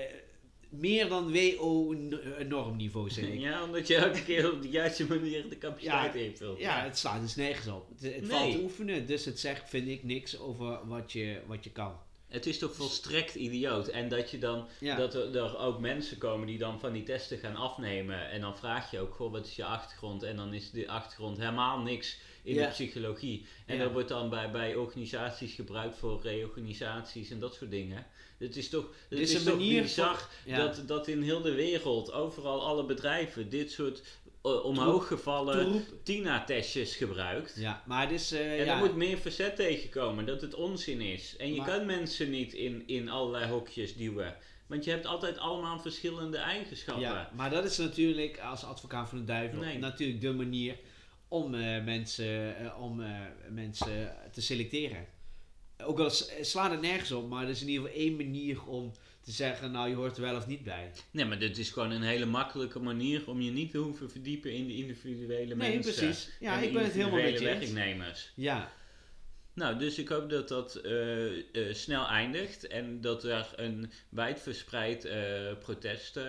meer 0.69 1.07
dan 1.09 1.31
WO-normniveau, 1.31 3.09
zeg 3.09 3.25
ik. 3.25 3.39
Ja, 3.49 3.63
omdat 3.63 3.87
je 3.87 3.95
elke 3.95 4.23
keer 4.23 4.51
op 4.53 4.61
de 4.61 4.69
juiste 4.69 5.07
manier 5.07 5.49
de 5.49 5.57
capaciteit 5.57 6.13
Ja, 6.13 6.19
invult. 6.19 6.59
Ja, 6.59 6.83
het 6.83 6.97
slaat 6.97 7.21
dus 7.21 7.35
nergens 7.35 7.67
op. 7.67 7.89
Het, 7.89 8.01
het 8.13 8.21
Nee. 8.21 8.29
valt 8.29 8.51
te 8.51 8.59
oefenen, 8.61 9.05
dus 9.05 9.25
het 9.25 9.39
zegt, 9.39 9.69
vind 9.69 9.87
ik, 9.87 10.03
niks 10.03 10.39
over 10.39 10.87
wat 10.87 11.11
je, 11.11 11.41
wat 11.47 11.63
je 11.63 11.71
kan. 11.71 12.07
Het 12.29 12.45
is 12.45 12.57
toch 12.59 12.73
volstrekt 12.75 13.35
idioot. 13.35 13.87
En 13.87 14.09
dat 14.09 14.31
je 14.31 14.37
dan, 14.39 14.67
Ja. 14.79 14.95
dat 14.95 15.13
er, 15.13 15.35
er 15.37 15.57
ook 15.57 15.79
mensen 15.79 16.17
komen 16.17 16.47
die 16.47 16.57
dan 16.57 16.79
van 16.79 16.93
die 16.93 17.03
testen 17.03 17.37
gaan 17.37 17.55
afnemen. 17.55 18.29
En 18.29 18.41
dan 18.41 18.57
vraag 18.57 18.91
je 18.91 18.99
ook, 18.99 19.13
goh, 19.15 19.31
wat 19.31 19.45
is 19.45 19.55
je 19.55 19.65
achtergrond? 19.65 20.23
En 20.23 20.35
dan 20.35 20.53
is 20.53 20.71
de 20.71 20.87
achtergrond 20.87 21.37
helemaal 21.37 21.79
niks 21.79 22.17
in 22.43 22.53
Ja. 22.55 22.65
de 22.65 22.71
psychologie. 22.71 23.45
En 23.65 23.75
Ja. 23.77 23.83
dat 23.83 23.91
wordt 23.91 24.09
dan 24.09 24.29
bij, 24.29 24.51
bij 24.51 24.75
organisaties 24.75 25.53
gebruikt 25.53 25.97
voor 25.97 26.21
reorganisaties 26.21 27.29
en 27.31 27.39
dat 27.39 27.53
soort 27.53 27.71
dingen. 27.71 28.05
Het 28.37 28.55
is 28.57 28.69
toch, 28.69 28.85
het 29.09 29.19
is 29.19 29.29
is 29.33 29.39
een 29.39 29.45
toch 29.45 29.57
manier 29.57 29.81
bizar 29.81 30.17
voor- 30.17 30.55
dat, 30.55 30.87
dat 30.87 31.07
in 31.07 31.21
heel 31.21 31.41
de 31.41 31.53
wereld, 31.53 32.11
overal 32.11 32.61
alle 32.65 32.85
bedrijven, 32.85 33.49
dit 33.49 33.71
soort 33.71 34.01
omhoog 34.41 35.07
gevallen. 35.07 35.83
TINA-testjes 36.03 36.95
gebruikt. 36.95 37.55
Ja, 37.57 37.83
maar 37.85 38.01
het 38.01 38.11
is... 38.11 38.31
eh, 38.31 38.59
En 38.59 38.65
ja, 38.65 38.73
er 38.73 38.77
moet 38.77 38.95
meer 38.95 39.17
verzet 39.17 39.55
tegenkomen, 39.55 40.25
dat 40.25 40.41
het 40.41 40.53
onzin 40.53 41.01
is. 41.01 41.35
En 41.37 41.49
je 41.53 41.57
Maar- 41.57 41.67
kan 41.77 41.85
mensen 41.85 42.29
niet 42.29 42.53
in, 42.53 42.83
in 42.87 43.09
allerlei 43.09 43.45
hokjes 43.51 43.95
duwen. 43.95 44.35
Want 44.67 44.83
je 44.83 44.91
hebt 44.91 45.05
altijd 45.05 45.37
allemaal 45.37 45.79
verschillende 45.79 46.37
eigenschappen. 46.37 47.03
Ja, 47.03 47.31
maar 47.35 47.49
dat 47.49 47.63
is 47.65 47.77
natuurlijk 47.77 48.39
als 48.39 48.63
advocaat 48.63 49.09
van 49.09 49.17
de 49.17 49.23
duivel 49.23 49.59
Nee. 49.59 49.77
natuurlijk 49.77 50.21
de 50.21 50.33
manier 50.33 50.75
om, 51.27 51.55
eh, 51.55 51.83
mensen, 51.83 52.57
eh, 52.57 52.81
om 52.81 53.01
eh, 53.01 53.09
mensen 53.49 54.15
te 54.31 54.41
selecteren. 54.41 55.05
Ook 55.83 55.99
al 55.99 56.09
slaat 56.41 56.71
het 56.71 56.81
nergens 56.81 57.11
op, 57.11 57.29
maar 57.29 57.43
er 57.43 57.49
is 57.49 57.61
in 57.61 57.67
ieder 57.67 57.85
geval 57.87 58.01
één 58.01 58.15
manier 58.15 58.65
om 58.65 58.91
te 59.29 59.35
zeggen, 59.35 59.71
nou 59.71 59.89
je 59.89 59.95
hoort 59.95 60.15
er 60.17 60.21
wel 60.21 60.35
of 60.35 60.47
niet 60.47 60.63
bij. 60.63 60.91
Nee, 61.11 61.25
maar 61.25 61.39
dit 61.39 61.57
is 61.57 61.69
gewoon 61.69 61.91
een 61.91 62.01
hele 62.01 62.25
makkelijke 62.25 62.79
manier 62.79 63.27
om 63.27 63.41
je 63.41 63.51
niet 63.51 63.71
te 63.71 63.77
hoeven 63.77 64.11
verdiepen 64.11 64.51
in 64.51 64.67
de 64.67 64.75
individuele 64.75 65.55
Nee, 65.55 65.73
mensen. 65.73 65.93
precies. 65.93 66.29
Ja, 66.39 66.57
ik 66.57 66.73
ben 66.73 66.83
het 66.83 66.93
helemaal 66.93 67.21
met 67.21 67.39
je 67.39 67.45
werknemers. 67.45 68.31
Ja, 68.35 68.71
Nou, 69.53 69.77
dus 69.77 69.97
ik 69.97 70.07
hoop 70.07 70.29
dat 70.29 70.47
dat 70.47 70.75
eh, 70.75 71.37
eh, 71.37 71.73
snel 71.73 72.07
eindigt 72.07 72.67
en 72.67 73.01
dat 73.01 73.23
er 73.23 73.53
een 73.55 73.91
wijdverspreid 74.09 75.05
eh 75.05 75.57
protest 75.59 76.19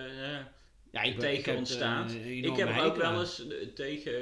ja 0.91 1.01
ik 1.01 1.19
tegen 1.19 1.51
ik 1.51 1.57
ontstaat. 1.57 2.11
Ik 2.25 2.55
heb 2.55 2.77
ook 2.79 2.95
wel 2.95 3.19
eens 3.19 3.43
tegen 3.75 4.13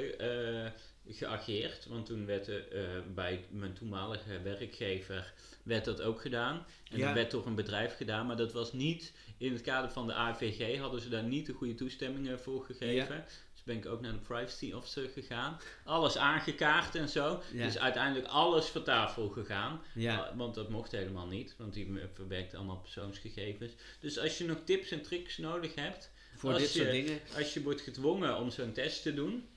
geageerd, 1.12 1.86
want 1.86 2.06
toen 2.06 2.26
werd 2.26 2.46
er, 2.46 2.68
eh, 2.72 3.00
bij 3.14 3.44
mijn 3.50 3.72
toenmalige 3.72 4.40
werkgever 4.42 5.32
werd 5.62 5.84
dat 5.84 6.02
ook 6.02 6.20
gedaan. 6.20 6.66
En 6.90 6.98
Ja. 6.98 7.04
dat 7.06 7.14
werd 7.14 7.30
door 7.30 7.46
een 7.46 7.54
bedrijf 7.54 7.96
gedaan, 7.96 8.26
maar 8.26 8.36
dat 8.36 8.52
was 8.52 8.72
niet 8.72 9.12
in 9.38 9.52
het 9.52 9.60
kader 9.62 9.90
van 9.90 10.06
de 10.06 10.12
AVG, 10.14 10.78
hadden 10.78 11.00
ze 11.00 11.08
daar 11.08 11.22
niet 11.22 11.46
de 11.46 11.52
goede 11.52 11.74
toestemmingen 11.74 12.40
voor 12.40 12.64
gegeven. 12.64 13.24
Dus 13.52 13.62
ben 13.64 13.76
ik 13.76 13.86
ook 13.86 14.00
naar 14.00 14.12
de 14.12 14.18
privacy 14.18 14.72
officer 14.72 15.08
gegaan. 15.08 15.60
Alles 15.84 16.16
aangekaart 16.16 16.94
en 16.94 17.08
zo. 17.08 17.42
Ja. 17.52 17.64
Dus 17.64 17.78
uiteindelijk 17.78 18.26
alles 18.26 18.66
voor 18.68 18.82
tafel 18.82 19.28
gegaan. 19.28 19.80
Ja. 19.94 20.30
Uh, 20.30 20.36
want 20.36 20.54
dat 20.54 20.68
mocht 20.68 20.92
helemaal 20.92 21.26
niet, 21.26 21.54
want 21.58 21.72
die 21.74 21.92
verwerkt 22.14 22.54
allemaal 22.54 22.78
persoonsgegevens. 22.78 23.72
Dus 24.00 24.18
als 24.18 24.38
je 24.38 24.44
nog 24.44 24.58
tips 24.64 24.90
en 24.90 25.02
tricks 25.02 25.38
nodig 25.38 25.74
hebt, 25.74 26.10
Voor 26.36 26.52
als 26.52 26.62
dit 26.62 26.70
soort 26.70 26.90
dingen. 26.90 27.20
als 27.36 27.54
je 27.54 27.62
wordt 27.62 27.80
gedwongen 27.80 28.36
om 28.36 28.50
zo'n 28.50 28.72
test 28.72 29.02
te 29.02 29.14
doen, 29.14 29.48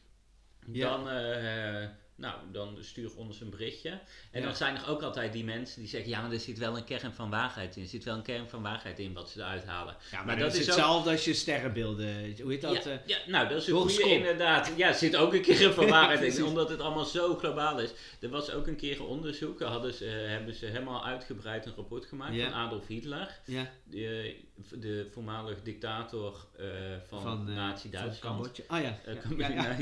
Dan, 0.67 1.08
eh, 1.08 1.89
nou, 2.24 2.36
dan 2.51 2.77
stuur 2.82 3.15
ons 3.15 3.42
een 3.42 3.50
berichtje. 3.50 3.89
En 4.32 4.39
Ja. 4.39 4.46
dan 4.46 4.56
zijn 4.56 4.75
er 4.75 4.88
ook 4.89 5.01
altijd 5.01 5.34
die 5.34 5.44
mensen 5.44 5.80
die 5.80 5.89
zeggen, 5.89 6.10
ja, 6.10 6.22
maar 6.22 6.32
er 6.32 6.39
zit 6.39 6.58
wel 6.58 6.77
een 6.77 6.84
kern 6.84 7.13
van 7.13 7.30
waarheid 7.30 7.75
in. 7.75 7.84
Er 7.84 7.89
zit 7.89 8.03
wel 8.03 8.15
een 8.15 8.22
kern 8.22 8.50
van 8.50 8.62
waarheid 8.62 9.00
in 9.00 9.13
wat 9.13 9.30
ze 9.30 9.39
eruit 9.39 9.65
halen. 9.65 9.96
Ja, 10.12 10.24
maar, 10.24 10.38
dat 10.38 10.53
is 10.56 10.65
hetzelfde 10.65 11.12
als 11.12 11.25
je 11.25 11.34
sterrenbeelden, 11.34 12.36
hoe 12.42 12.51
heet 12.51 12.62
dat? 12.62 12.84
ja, 12.84 12.92
eh? 12.92 12.98
ja, 13.06 13.18
nou, 13.27 13.48
dat 13.48 13.62
is 13.62 13.68
een 13.68 13.75
goede 13.75 14.03
inderdaad. 14.03 14.72
Ja, 14.75 14.88
er 14.88 14.94
zit 14.94 15.15
ook 15.15 15.34
een 15.34 15.42
kern 15.42 15.74
van 15.74 15.88
waarheid 15.88 16.38
in, 16.38 16.46
omdat 16.46 16.70
het 16.70 16.80
allemaal 16.80 17.06
zo 17.06 17.36
globaal 17.36 17.80
is. 17.80 17.92
Er 18.20 18.30
was 18.30 18.51
ook 18.51 18.68
een 18.68 18.75
keer 18.75 19.00
een 19.00 19.06
onderzoek, 19.06 19.62
hadden 19.62 19.94
ze, 19.94 20.06
eh, 20.06 20.27
hebben 20.27 20.53
ze 20.56 20.65
helemaal 20.65 21.06
uitgebreid 21.06 21.65
een 21.65 21.74
rapport 21.75 22.06
gemaakt 22.06 22.42
van 22.42 22.53
Adolf 22.53 22.88
Hitler. 22.88 23.39
ja, 23.46 23.70
De, 23.84 24.36
de 24.72 25.08
voormalig 25.12 25.62
dictator 25.63 26.46
eh, 26.58 26.65
van, 27.08 27.22
van, 27.22 27.50
eh, 27.50 27.56
Nazi-Duitsland. 27.56 28.62
Ah 28.68 28.82
ja, 28.82 29.00
Eh, 29.06 29.38
ja, 29.38 29.50
ja, 29.50 29.75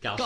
ja. 0.00 0.16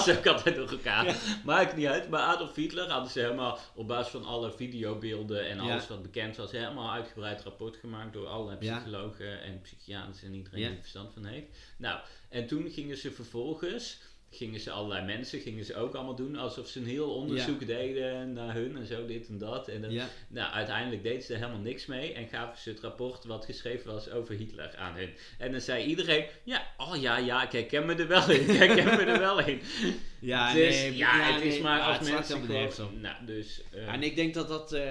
ze 0.00 0.18
ook 0.18 0.26
altijd 0.26 0.49
door 0.56 0.70
elkaar. 0.70 1.16
Maakt 1.44 1.76
niet 1.76 1.86
uit. 1.86 2.08
Maar 2.08 2.20
Adolf 2.20 2.54
Hitler 2.54 2.90
hadden 2.90 3.10
ze 3.10 3.20
helemaal 3.20 3.58
op 3.74 3.88
basis 3.88 4.10
van 4.10 4.24
alle 4.24 4.52
videobeelden 4.52 5.48
en 5.48 5.58
alles 5.58 5.88
wat 5.88 6.02
bekend 6.02 6.36
was, 6.36 6.50
helemaal 6.50 6.92
uitgebreid 6.92 7.42
rapport 7.42 7.76
gemaakt 7.76 8.12
door 8.12 8.26
allerlei 8.26 8.58
psychologen 8.58 9.42
en 9.42 9.60
psychiaters 9.60 10.22
en 10.22 10.34
iedereen 10.34 10.60
die 10.60 10.70
er 10.70 10.80
verstand 10.80 11.12
van 11.12 11.24
heeft. 11.24 11.46
Nou, 11.76 12.00
en 12.28 12.46
toen 12.46 12.70
gingen 12.70 12.96
ze 12.96 13.12
vervolgens, 13.12 14.00
gingen 14.32 14.60
ze 14.60 14.70
allerlei 14.70 15.06
mensen, 15.06 15.40
gingen 15.40 15.64
ze 15.64 15.76
ook 15.76 15.94
allemaal 15.94 16.14
doen 16.14 16.36
alsof 16.36 16.68
ze 16.68 16.78
een 16.78 16.86
heel 16.86 17.14
onderzoek 17.14 17.66
deden 17.66 18.32
naar 18.32 18.54
hun 18.54 18.76
en 18.76 18.86
zo, 18.86 19.06
dit 19.06 19.28
en 19.28 19.38
dat. 19.38 19.68
En 19.68 19.80
dan, 19.82 19.90
Ja. 19.92 20.06
nou, 20.28 20.52
uiteindelijk 20.52 21.02
deden 21.02 21.22
ze 21.22 21.32
er 21.34 21.38
helemaal 21.40 21.60
niks 21.60 21.86
mee 21.86 22.12
en 22.12 22.28
gaven 22.28 22.58
ze 22.58 22.70
het 22.70 22.80
rapport 22.80 23.24
wat 23.24 23.44
geschreven 23.44 23.92
was 23.92 24.10
over 24.10 24.34
Hitler 24.34 24.76
aan 24.76 24.94
hun. 24.94 25.10
En 25.38 25.52
dan 25.52 25.60
zei 25.60 25.84
iedereen, 25.84 26.24
ja, 26.44 26.62
oh 26.76 27.00
ja, 27.00 27.16
ja, 27.18 27.42
ik 27.42 27.52
herken 27.52 27.86
me 27.86 27.94
er 27.94 28.08
wel 28.08 28.30
in, 28.30 28.40
ik 28.40 28.56
herken 28.56 28.84
me 28.84 29.02
er 29.12 29.18
wel 29.18 29.38
in. 29.40 29.60
Ja, 30.20 30.52
dus 30.52 30.80
nee, 30.80 30.96
ja, 30.96 31.32
het 31.32 31.42
is 31.42 31.60
maar 31.60 31.78
ja, 31.78 31.96
als 31.96 32.10
mensen 32.10 32.42
gewoon, 32.44 33.00
nou, 33.00 33.26
dus... 33.26 33.62
eh, 33.70 33.92
en 33.92 34.02
ik 34.02 34.16
denk 34.16 34.34
dat 34.34 34.48
dat, 34.48 34.72
eh, 34.72 34.82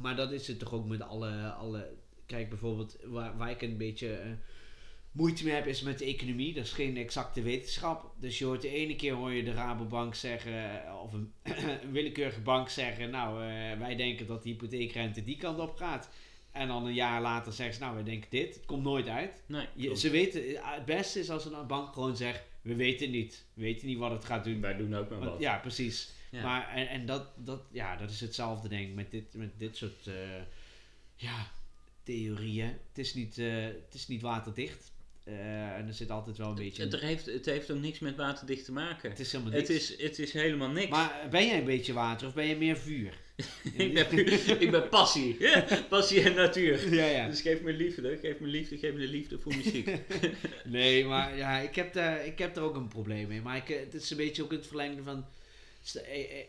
maar 0.00 0.16
dat 0.16 0.32
is 0.32 0.46
het 0.48 0.58
toch 0.58 0.72
ook 0.72 0.86
met 0.88 1.02
alle, 1.02 1.30
alle 1.50 1.88
kijk 2.26 2.48
bijvoorbeeld, 2.48 2.96
waar, 3.04 3.36
waar 3.36 3.50
ik 3.50 3.62
een 3.62 3.76
beetje 3.76 4.12
eh, 4.14 4.30
moeite 5.12 5.44
mee 5.44 5.54
heb 5.54 5.66
is 5.66 5.82
met 5.82 5.98
de 5.98 6.04
economie. 6.04 6.54
Dat 6.54 6.64
is 6.64 6.72
geen 6.72 6.96
exacte 6.96 7.42
wetenschap. 7.42 8.14
Dus 8.18 8.38
je 8.38 8.44
hoort 8.44 8.62
de 8.62 8.68
ene 8.68 8.96
keer 8.96 9.14
hoor 9.14 9.32
je 9.32 9.42
de 9.42 9.52
Rabobank 9.52 10.14
zeggen, 10.14 10.84
eh, 10.84 11.02
of 11.02 11.12
een, 11.12 11.32
een 11.82 11.92
willekeurige 11.92 12.40
bank 12.40 12.68
zeggen, 12.68 13.10
nou 13.10 13.42
eh, 13.42 13.78
wij 13.78 13.96
denken 13.96 14.26
dat 14.26 14.42
de 14.42 14.48
hypotheekrente 14.48 15.24
die 15.24 15.36
kant 15.36 15.58
op 15.58 15.76
gaat. 15.76 16.10
En 16.52 16.68
dan 16.68 16.86
een 16.86 16.94
jaar 16.94 17.20
later 17.20 17.52
zeggen 17.52 17.74
ze, 17.74 17.80
nou 17.80 17.94
wij 17.94 18.04
denken 18.04 18.30
dit. 18.30 18.54
Het 18.54 18.66
komt 18.66 18.82
nooit 18.82 19.08
uit. 19.08 19.42
nee, 19.46 19.66
Je, 19.74 19.96
ze 19.96 20.10
weten, 20.10 20.56
eh, 20.56 20.74
het 20.74 20.84
beste 20.84 21.18
is 21.18 21.30
als 21.30 21.44
een 21.44 21.66
bank 21.66 21.92
gewoon 21.92 22.16
zegt, 22.16 22.42
we 22.62 22.74
weten 22.74 23.10
niet. 23.10 23.44
We 23.54 23.62
weten 23.62 23.86
niet 23.86 23.98
wat 23.98 24.10
het 24.10 24.24
gaat 24.24 24.44
doen. 24.44 24.60
wij 24.60 24.76
doen 24.76 24.96
ook 24.96 25.10
maar 25.10 25.18
wat. 25.18 25.40
ja, 25.40 25.58
precies. 25.58 26.10
Ja. 26.30 26.42
Maar 26.42 26.68
en, 26.68 26.88
en 26.88 27.06
dat, 27.06 27.26
dat, 27.36 27.62
ja, 27.72 27.96
dat 27.96 28.10
is 28.10 28.20
hetzelfde 28.20 28.68
denk 28.68 28.88
ik 28.88 28.94
met 28.94 29.10
dit, 29.10 29.34
met 29.34 29.58
dit 29.58 29.76
soort 29.76 30.10
ja, 31.16 31.50
theorieën. 32.02 32.66
Het 32.66 32.98
is 32.98 33.14
niet, 33.14 33.36
het 33.36 33.94
is 33.94 34.08
niet 34.08 34.22
waterdicht. 34.22 34.92
Eh, 35.24 35.76
en 35.76 35.86
er 35.86 35.94
zit 35.94 36.10
altijd 36.10 36.36
wel 36.36 36.48
een 36.48 36.54
beetje... 36.54 36.82
het, 36.82 36.92
er 36.92 37.00
heeft, 37.02 37.26
het 37.26 37.46
heeft 37.46 37.70
ook 37.70 37.78
niks 37.80 37.98
met 37.98 38.16
waterdicht 38.16 38.64
te 38.64 38.72
maken. 38.72 39.10
het 39.10 39.18
is 39.20 39.32
helemaal 39.32 39.52
Het 39.52 39.68
niks. 39.68 39.90
is, 39.90 40.02
het 40.02 40.18
is 40.18 40.32
helemaal 40.32 40.68
niks. 40.70 40.90
Maar 40.90 41.26
ben 41.30 41.46
jij 41.46 41.58
een 41.58 41.64
beetje 41.64 41.92
water 41.92 42.26
of 42.26 42.34
ben 42.34 42.46
je 42.46 42.56
meer 42.56 42.76
vuur? 42.76 43.18
ik, 43.76 43.94
ben, 43.94 44.60
ik 44.60 44.70
ben 44.70 44.88
passie. 44.88 45.36
passie 45.88 46.22
en 46.22 46.34
natuur. 46.34 46.94
ja, 46.94 47.04
ja. 47.06 47.28
Dus 47.28 47.40
geef 47.40 47.60
me 47.62 47.72
liefde, 47.72 48.18
geef 48.22 48.38
me 48.40 48.46
liefde, 48.46 48.78
geef 48.78 48.92
me 48.92 48.98
de 48.98 49.08
liefde 49.08 49.38
voor 49.38 49.56
muziek. 49.56 49.90
Nee, 50.64 51.04
maar 51.04 51.36
ja, 51.36 51.58
ik 51.58 51.74
heb, 51.74 51.92
daar, 51.92 52.24
ik 52.26 52.38
heb 52.38 52.56
er 52.56 52.62
ook 52.62 52.76
een 52.76 52.88
probleem 52.88 53.28
mee. 53.28 53.40
Maar 53.40 53.56
ik, 53.56 53.68
eh, 53.68 53.80
het 53.80 53.94
is 53.94 54.10
een 54.10 54.16
beetje 54.16 54.42
ook 54.42 54.50
het 54.52 54.66
verlengde 54.66 55.02
van... 55.02 55.24
st- 55.82 56.02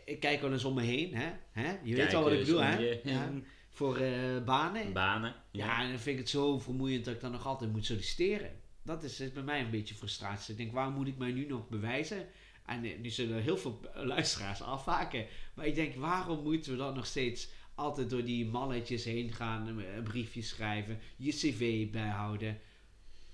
Ik, 0.04 0.20
kijk 0.20 0.40
wel 0.40 0.52
eens 0.52 0.64
om 0.64 0.74
me 0.74 0.82
heen, 0.82 1.14
hè? 1.14 1.30
hè? 1.52 1.72
Je 1.82 1.96
weet 1.96 2.14
al 2.14 2.22
wat 2.22 2.32
ik 2.32 2.38
bedoel, 2.38 2.62
hè? 2.62 2.78
je- 2.78 3.00
Ja. 3.04 3.32
Voor 3.74 3.96
eh, 3.96 4.12
banen. 4.44 4.92
Banen. 4.92 5.34
Ja, 5.50 5.82
en 5.82 5.88
dan 5.88 5.98
vind 5.98 6.14
ik 6.16 6.22
het 6.22 6.30
zo 6.30 6.58
vermoeiend 6.58 7.04
dat 7.04 7.14
ik 7.14 7.20
dan 7.20 7.32
nog 7.32 7.46
altijd 7.46 7.72
moet 7.72 7.86
solliciteren. 7.86 8.50
Dat 8.82 9.02
is, 9.02 9.20
is 9.20 9.32
bij 9.32 9.42
mij 9.42 9.60
een 9.60 9.70
beetje 9.70 9.94
frustratie. 9.94 10.52
Ik 10.52 10.58
denk, 10.58 10.72
waarom 10.72 10.94
moet 10.94 11.06
ik 11.06 11.16
mij 11.18 11.32
nu 11.32 11.46
nog 11.46 11.68
bewijzen? 11.68 12.26
En 12.66 12.84
eh, 12.84 12.98
nu 12.98 13.10
zullen 13.10 13.42
heel 13.42 13.56
veel 13.56 13.80
luisteraars 13.94 14.62
afhaken. 14.62 15.26
Maar 15.54 15.66
ik 15.66 15.74
denk, 15.74 15.94
waarom 15.94 16.42
moeten 16.42 16.72
we 16.72 16.78
dat 16.78 16.94
nog 16.94 17.06
steeds 17.06 17.48
altijd 17.74 18.10
door 18.10 18.24
die 18.24 18.46
malletjes 18.46 19.04
heen 19.04 19.32
gaan, 19.32 19.66
een- 19.66 19.96
een 19.96 20.02
briefje 20.02 20.42
schrijven, 20.42 20.98
je 21.16 21.30
cv 21.32 21.90
bijhouden. 21.90 22.60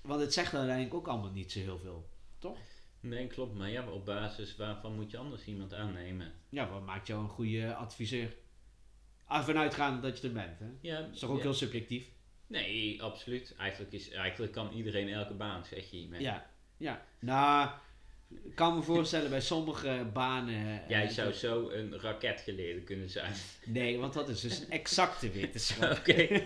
Want 0.01 0.21
het 0.21 0.33
zegt 0.33 0.53
uiteindelijk 0.53 0.93
ook 0.95 1.07
allemaal 1.07 1.31
niet 1.31 1.51
zo 1.51 1.59
heel 1.59 1.79
veel. 1.79 2.09
Nee, 3.01 3.27
klopt. 3.27 3.57
Maar 3.57 3.69
ja, 3.69 3.89
op 3.89 4.05
basis 4.05 4.55
waarvan 4.55 4.95
moet 4.95 5.11
je 5.11 5.17
anders 5.17 5.45
iemand 5.45 5.73
aannemen? 5.73 6.31
Ja, 6.49 6.69
wat 6.69 6.85
maakt 6.85 7.07
jou 7.07 7.21
een 7.23 7.29
goede 7.29 7.75
adviseur? 7.75 8.35
Ah, 9.25 9.45
vanuitgaande 9.45 10.01
dat 10.01 10.19
je 10.21 10.27
er 10.27 10.33
bent, 10.33 10.59
hè? 10.59 10.65
Ja, 10.81 11.01
Dat 11.01 11.13
is 11.13 11.19
toch 11.19 11.29
ook 11.29 11.37
ja. 11.37 11.41
heel 11.43 11.53
subjectief? 11.53 12.09
Nee, 12.49 13.01
absoluut. 13.03 13.53
Eigenlijk, 13.57 13.93
is, 13.93 14.09
eigenlijk 14.09 14.51
kan 14.51 14.71
iedereen 14.71 15.09
elke 15.09 15.33
baan, 15.33 15.65
zeg 15.65 15.89
je 15.91 15.97
hiermee. 15.97 16.21
Ja, 16.21 16.49
ja. 16.77 17.05
Nou, 17.19 17.69
ik 18.43 18.55
kan 18.55 18.75
me 18.75 18.81
voorstellen 18.81 19.29
bij 19.29 19.41
sommige 19.41 20.07
banen... 20.13 20.81
eh, 20.83 20.89
Jij 20.89 21.07
zou 21.09 21.27
dat- 21.29 21.37
zo 21.37 21.69
een 21.69 21.99
raketgeleerde 21.99 22.81
kunnen 22.81 23.09
zijn. 23.09 23.33
Nee, 23.65 23.97
want 23.97 24.13
dat 24.13 24.29
is 24.29 24.41
dus 24.41 24.59
een 24.59 24.69
exacte 24.71 25.31
wetenschap. 25.31 25.91
Oké. 25.99 26.45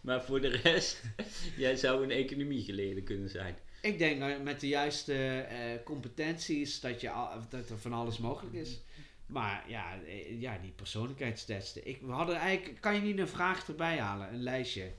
maar 0.00 0.22
voor 0.24 0.40
de 0.40 0.48
rest, 0.48 1.02
jij 1.56 1.76
zou 1.76 2.02
een 2.04 2.10
economiegeleerde 2.10 3.02
kunnen 3.02 3.28
zijn. 3.28 3.56
Ik 3.82 3.98
denk 3.98 4.20
dat 4.20 4.42
met 4.42 4.60
de 4.60 4.68
juiste 4.68 5.14
eh, 5.40 5.82
competenties 5.84 6.80
dat, 6.80 7.00
je 7.00 7.10
al, 7.10 7.28
dat 7.48 7.70
er 7.70 7.78
van 7.78 7.92
alles 7.92 8.18
mogelijk 8.18 8.54
is. 8.54 8.80
Maar 9.26 9.64
ja, 9.68 9.98
eh, 10.06 10.40
ja 10.40 10.58
die 10.62 10.70
persoonlijkheidstesten. 10.72 11.86
Ik, 11.88 12.00
we 12.02 12.12
hadden 12.12 12.36
eigenlijk, 12.36 12.80
kan 12.80 12.94
je 12.94 13.00
niet 13.00 13.18
een 13.18 13.28
vraag 13.28 13.68
erbij 13.68 13.98
halen, 13.98 14.32
een 14.32 14.42
lijstje? 14.42 14.90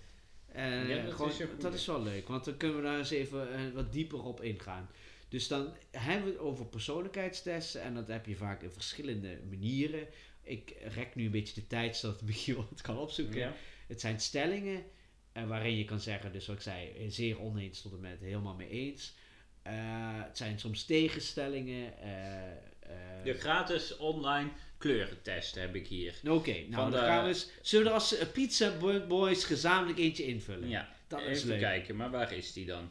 Eh, 0.52 0.90
Ja, 0.90 1.04
dat 1.04 1.14
gewoon- 1.14 1.30
is 1.32 1.38
dat 1.60 1.74
is 1.74 1.86
wel 1.86 2.04
leuk, 2.04 2.28
want 2.28 2.46
dan 2.46 2.58
kunnen 2.58 2.78
we 2.78 2.84
daar 2.84 2.98
eens 2.98 3.10
even 3.10 3.54
eh, 3.54 3.60
wat 3.74 3.92
dieper 3.92 4.24
op 4.24 4.42
ingaan. 4.42 4.90
Dus 5.30 5.48
dan 5.48 5.74
hebben 5.92 6.26
we 6.26 6.32
het 6.32 6.40
over 6.42 6.66
persoonlijkheidstesten 6.66 7.82
en 7.82 7.94
dat 7.94 8.08
heb 8.08 8.26
je 8.26 8.36
vaak 8.36 8.62
in 8.62 8.72
verschillende 8.72 9.40
manieren. 9.50 10.08
Ik 10.42 10.76
rek 10.94 11.16
nu 11.16 11.26
een 11.26 11.32
beetje 11.32 11.54
de 11.62 11.68
tijd 11.68 11.96
zodat 11.98 12.22
Michiel 12.22 12.68
het 12.70 12.82
kan 12.82 12.98
opzoeken. 12.98 13.38
Ja. 13.40 13.54
Het 13.88 14.02
zijn 14.02 14.20
stellingen 14.20 14.84
eh, 15.32 15.48
waarin 15.48 15.78
je 15.78 15.86
kan 15.86 16.00
zeggen, 16.00 16.32
dus 16.32 16.48
wat 16.48 16.56
ik 16.56 16.62
zei, 16.62 16.90
eh, 16.90 17.06
zeer 17.10 17.40
oneens 17.42 17.82
tot 17.82 17.92
en 17.94 18.00
met 18.00 18.20
helemaal 18.20 18.56
mee 18.56 18.70
eens. 18.70 19.16
Eh, 19.62 19.74
het 20.24 20.38
zijn 20.38 20.60
soms 20.60 20.86
tegenstellingen. 20.86 21.98
eh, 22.02 22.52
eh, 22.52 23.24
De 23.24 23.34
gratis 23.34 23.98
online 23.98 24.50
kleurentest 24.78 25.56
heb 25.56 25.76
ik 25.76 25.88
hier. 25.88 26.14
Oké, 26.28 26.52
nou 26.52 26.72
Van 26.72 26.92
dan 26.92 26.92
de- 26.92 26.98
gaan 27.06 27.22
we 27.24 27.28
eens, 27.30 27.50
zullen 27.62 27.86
we 27.86 27.90
er 27.92 27.96
als 27.98 28.18
eh, 28.18 28.28
Pizza 28.34 28.72
Boys 29.08 29.44
gezamenlijk 29.44 30.00
eentje 30.00 30.24
invullen? 30.26 30.70
Ja, 30.70 30.90
dat 31.08 31.22
is 31.22 31.38
even 31.38 31.50
leuk. 31.50 31.60
kijken, 31.60 31.96
maar 31.96 32.12
waar 32.12 32.34
is 32.34 32.54
die 32.54 32.66
dan? 32.66 32.90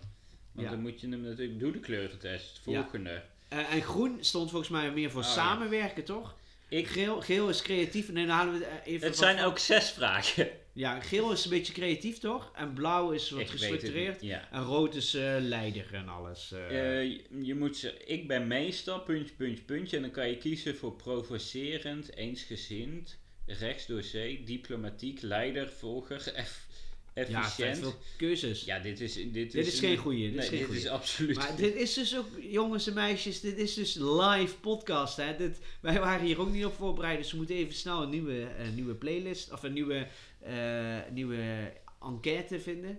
Want 0.52 0.66
Ja. 0.68 0.70
dan 0.74 0.80
moet 0.82 1.00
je 1.00 1.08
hem 1.08 1.20
natuurlijk... 1.20 1.58
Doe 1.60 1.72
de 1.72 1.80
kleurentest. 1.80 2.60
Ja. 2.64 2.80
Volgende. 2.82 3.22
Eh, 3.48 3.72
en 3.74 3.82
groen 3.82 4.16
stond 4.20 4.50
volgens 4.50 4.70
mij 4.70 4.90
meer 4.90 5.10
voor 5.10 5.20
Oh, 5.22 5.26
ja. 5.26 5.32
samenwerken, 5.34 6.04
toch? 6.04 6.34
Ik, 6.68 6.86
Geel, 6.86 7.20
geel 7.20 7.48
is 7.48 7.62
creatief. 7.62 8.12
Nee, 8.12 8.26
dan 8.26 8.36
halen 8.36 8.58
we 8.58 8.64
eh, 8.64 8.92
even. 8.92 9.06
het 9.06 9.16
zijn 9.16 9.40
ook 9.40 9.58
zes 9.58 9.90
vragen. 9.90 10.48
Ja, 10.76 11.00
geel 11.00 11.32
is 11.32 11.44
een 11.44 11.50
beetje 11.50 11.72
creatief, 11.72 12.18
toch? 12.18 12.52
En 12.54 12.72
blauw 12.72 13.10
is 13.10 13.30
wat 13.30 13.40
Ik 13.40 13.48
gestructureerd. 13.48 14.22
Ja. 14.22 14.48
En 14.52 14.62
rood 14.64 14.94
is 14.94 15.14
eh, 15.14 15.36
leider 15.40 15.94
en 15.94 16.08
alles. 16.08 16.52
eh. 16.52 16.98
Eh, 17.00 17.18
je- 17.42 17.54
moet 17.54 17.76
ze, 17.76 17.94
ik 18.04 18.28
ben 18.28 18.46
meestal, 18.46 19.00
puntje, 19.00 19.34
puntje, 19.34 19.64
puntje. 19.64 19.96
En 19.96 20.02
dan 20.02 20.10
kan 20.10 20.28
je 20.28 20.36
kiezen 20.36 20.76
voor 20.76 20.92
provocerend, 20.92 22.16
eensgezind, 22.16 23.18
rechts 23.46 23.86
door 23.86 24.02
zee, 24.02 24.42
diplomatiek, 24.44 25.22
leider, 25.22 25.68
volger, 25.70 26.32
eff, 26.34 26.66
ja, 27.14 27.22
efficiënt. 27.22 27.78
veel 27.78 27.94
keuzes. 28.16 28.64
Ja, 28.64 28.78
dit 28.78 29.00
is... 29.00 29.14
Dit, 29.14 29.32
Dit 29.32 29.54
is, 29.54 29.66
is 29.66 29.72
een- 29.80 29.88
geen 29.88 29.96
goeie, 29.96 30.30
dit 30.32 30.34
is 30.34 30.38
nee, 30.38 30.48
geen 30.48 30.58
dit 30.58 30.66
goeie. 30.66 30.80
is 30.80 30.88
absoluut... 30.88 31.36
Maar 31.36 31.56
dit 31.56 31.74
is 31.74 31.94
dus 31.94 32.16
ook, 32.16 32.26
jongens 32.40 32.86
en 32.86 32.94
meisjes, 32.94 33.40
dit 33.40 33.58
is 33.58 33.74
dus 33.74 33.94
live 33.94 34.54
podcast. 34.60 35.16
Hè? 35.16 35.36
Dit, 35.36 35.58
wij 35.80 35.98
waren 36.00 36.26
hier 36.26 36.40
ook 36.40 36.50
niet 36.50 36.64
op 36.64 36.74
voorbereid, 36.74 37.18
dus 37.18 37.30
we 37.30 37.36
moeten 37.36 37.56
even 37.56 37.74
snel 37.74 38.02
een 38.02 38.10
nieuwe, 38.10 38.48
een 38.58 38.74
nieuwe 38.74 38.94
playlist 38.94 39.52
of 39.52 39.62
een 39.62 39.72
nieuwe, 39.72 40.06
eh, 40.46 41.12
nieuwe 41.12 41.72
enquête 42.00 42.60
vinden. 42.60 42.98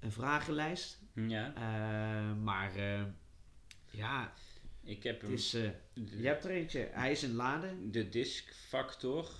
Een 0.00 0.12
vragenlijst. 0.12 0.98
Ja, 1.14 1.52
Eh, 1.56 2.36
maar 2.42 2.74
eh, 2.76 3.02
ja, 3.90 4.32
ik 4.84 5.02
heb 5.02 5.14
het 5.14 5.22
hem... 5.22 5.32
is, 5.32 5.50
je 5.94 6.26
hebt 6.26 6.44
er 6.44 6.50
eentje. 6.50 6.88
Hij 6.92 7.10
is 7.10 7.22
in 7.22 7.34
laden. 7.34 7.90
de 7.92 8.08
disk 8.08 8.54
factor. 8.68 9.30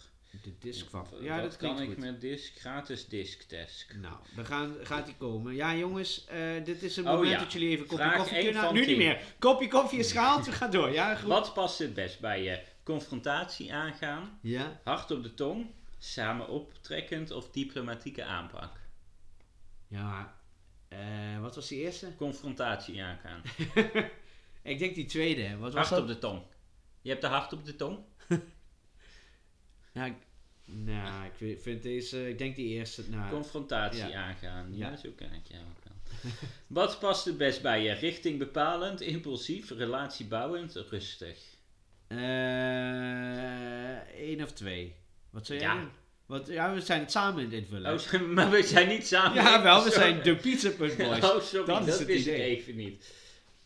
De. 0.60 0.84
Wat 0.90 1.08
Ja, 1.20 1.40
dat 1.40 1.56
kan 1.56 1.80
ik 1.80 1.88
goed. 1.88 1.96
met 1.98 2.20
disk? 2.20 2.58
Gratis 2.58 3.06
disktest. 3.08 3.94
Nou, 4.00 4.16
dan 4.36 4.44
gaan, 4.46 4.74
gaat 4.82 5.06
die 5.06 5.14
komen. 5.16 5.54
Ja, 5.54 5.74
jongens, 5.76 6.26
dit 6.64 6.82
is 6.82 6.96
een 6.96 7.06
Oh, 7.06 7.12
moment 7.12 7.30
ja. 7.30 7.38
dat 7.38 7.52
jullie 7.52 7.68
even 7.68 7.82
een 7.82 7.88
kopje 7.88 8.04
Vraag 8.04 8.16
koffie 8.16 8.42
kunnen 8.44 8.74
Nu 8.74 8.86
niet 8.86 8.96
meer. 8.96 9.20
Kopje 9.38 9.68
koffie 9.68 9.98
is 9.98 10.12
gehaald, 10.12 10.46
we 10.46 10.52
gaan 10.52 10.70
door. 10.70 10.90
Ja, 10.90 11.14
goed. 11.14 11.28
Wat 11.28 11.54
past 11.54 11.78
het 11.78 11.94
best 11.94 12.20
bij 12.20 12.42
je? 12.42 12.62
Confrontatie 12.82 13.72
aangaan, 13.74 14.38
Ja. 14.42 14.80
hard 14.84 15.10
op 15.10 15.22
de 15.22 15.34
tong, 15.34 15.66
samen 16.04 16.48
optrekkend 16.48 17.30
of 17.30 17.50
diplomatieke 17.50 18.24
aanpak? 18.24 18.80
Ja, 19.88 20.34
eh, 20.88 21.40
wat 21.40 21.54
was 21.54 21.68
die 21.68 21.80
eerste? 21.80 22.16
Confrontatie 22.16 23.02
aangaan. 23.02 23.42
Ik 24.62 24.78
denk 24.78 24.94
die 24.94 25.06
tweede. 25.06 25.56
Wat 25.56 25.72
was 25.72 25.88
Hard 25.88 25.88
dat? 25.90 26.00
op 26.00 26.06
de 26.06 26.18
tong. 26.18 26.42
Je 27.02 27.08
hebt 27.10 27.20
de 27.22 27.26
hart 27.28 27.52
op 27.52 27.64
de 27.64 27.76
tong? 27.76 27.98
Ja, 29.94 30.04
ik, 30.04 30.14
nou, 30.64 31.24
ik 31.40 31.58
vind- 31.60 31.82
deze, 31.82 32.28
ik 32.28 32.38
denk 32.38 32.56
die 32.56 32.68
eerste. 32.68 33.10
Nou, 33.10 33.30
Confrontatie 33.30 34.06
ja. 34.08 34.22
aangaan. 34.24 34.76
Ja, 34.76 34.90
Ja. 34.90 34.96
zo 34.96 35.10
ken 35.16 35.32
ik 35.32 35.46
jou 35.46 35.62
ook 35.64 35.84
wel. 35.84 36.32
Wat 36.66 36.98
past 36.98 37.24
het 37.24 37.36
best 37.36 37.62
bij 37.62 37.82
je? 37.82 37.92
Richting 37.92 38.38
bepalend, 38.38 39.00
impulsief, 39.00 39.70
relatiebouwend, 39.70 40.74
rustig? 40.74 41.38
eh 42.06 43.98
één 43.98 44.42
of 44.42 44.52
twee. 44.52 44.94
Wat 45.32 45.46
zou 45.46 45.58
jij 45.58 45.68
Ja. 45.68 45.88
Want, 46.26 46.46
ja, 46.46 46.74
we 46.74 46.80
zijn 46.80 47.00
het 47.00 47.10
samen 47.10 47.38
in 47.38 47.44
het 47.50 47.54
invullen. 47.54 47.94
Oh, 47.94 48.20
maar 48.36 48.50
we 48.50 48.62
zijn 48.62 48.88
niet 48.88 49.06
samen. 49.06 49.42
ja, 49.42 49.62
wel, 49.62 49.84
we 49.84 49.90
Sorry. 49.90 50.04
zijn 50.12 50.22
de 50.22 50.36
Pizza 50.36 50.70
Boys. 50.78 50.92
Oh, 50.98 51.40
sorry, 51.40 51.66
Dat 51.66 51.66
dat, 51.66 51.86
is 51.88 51.98
het 51.98 52.06
wist 52.06 52.26
ik 52.26 52.34
idee. 52.34 52.56
even 52.56 52.76
niet. 52.76 53.12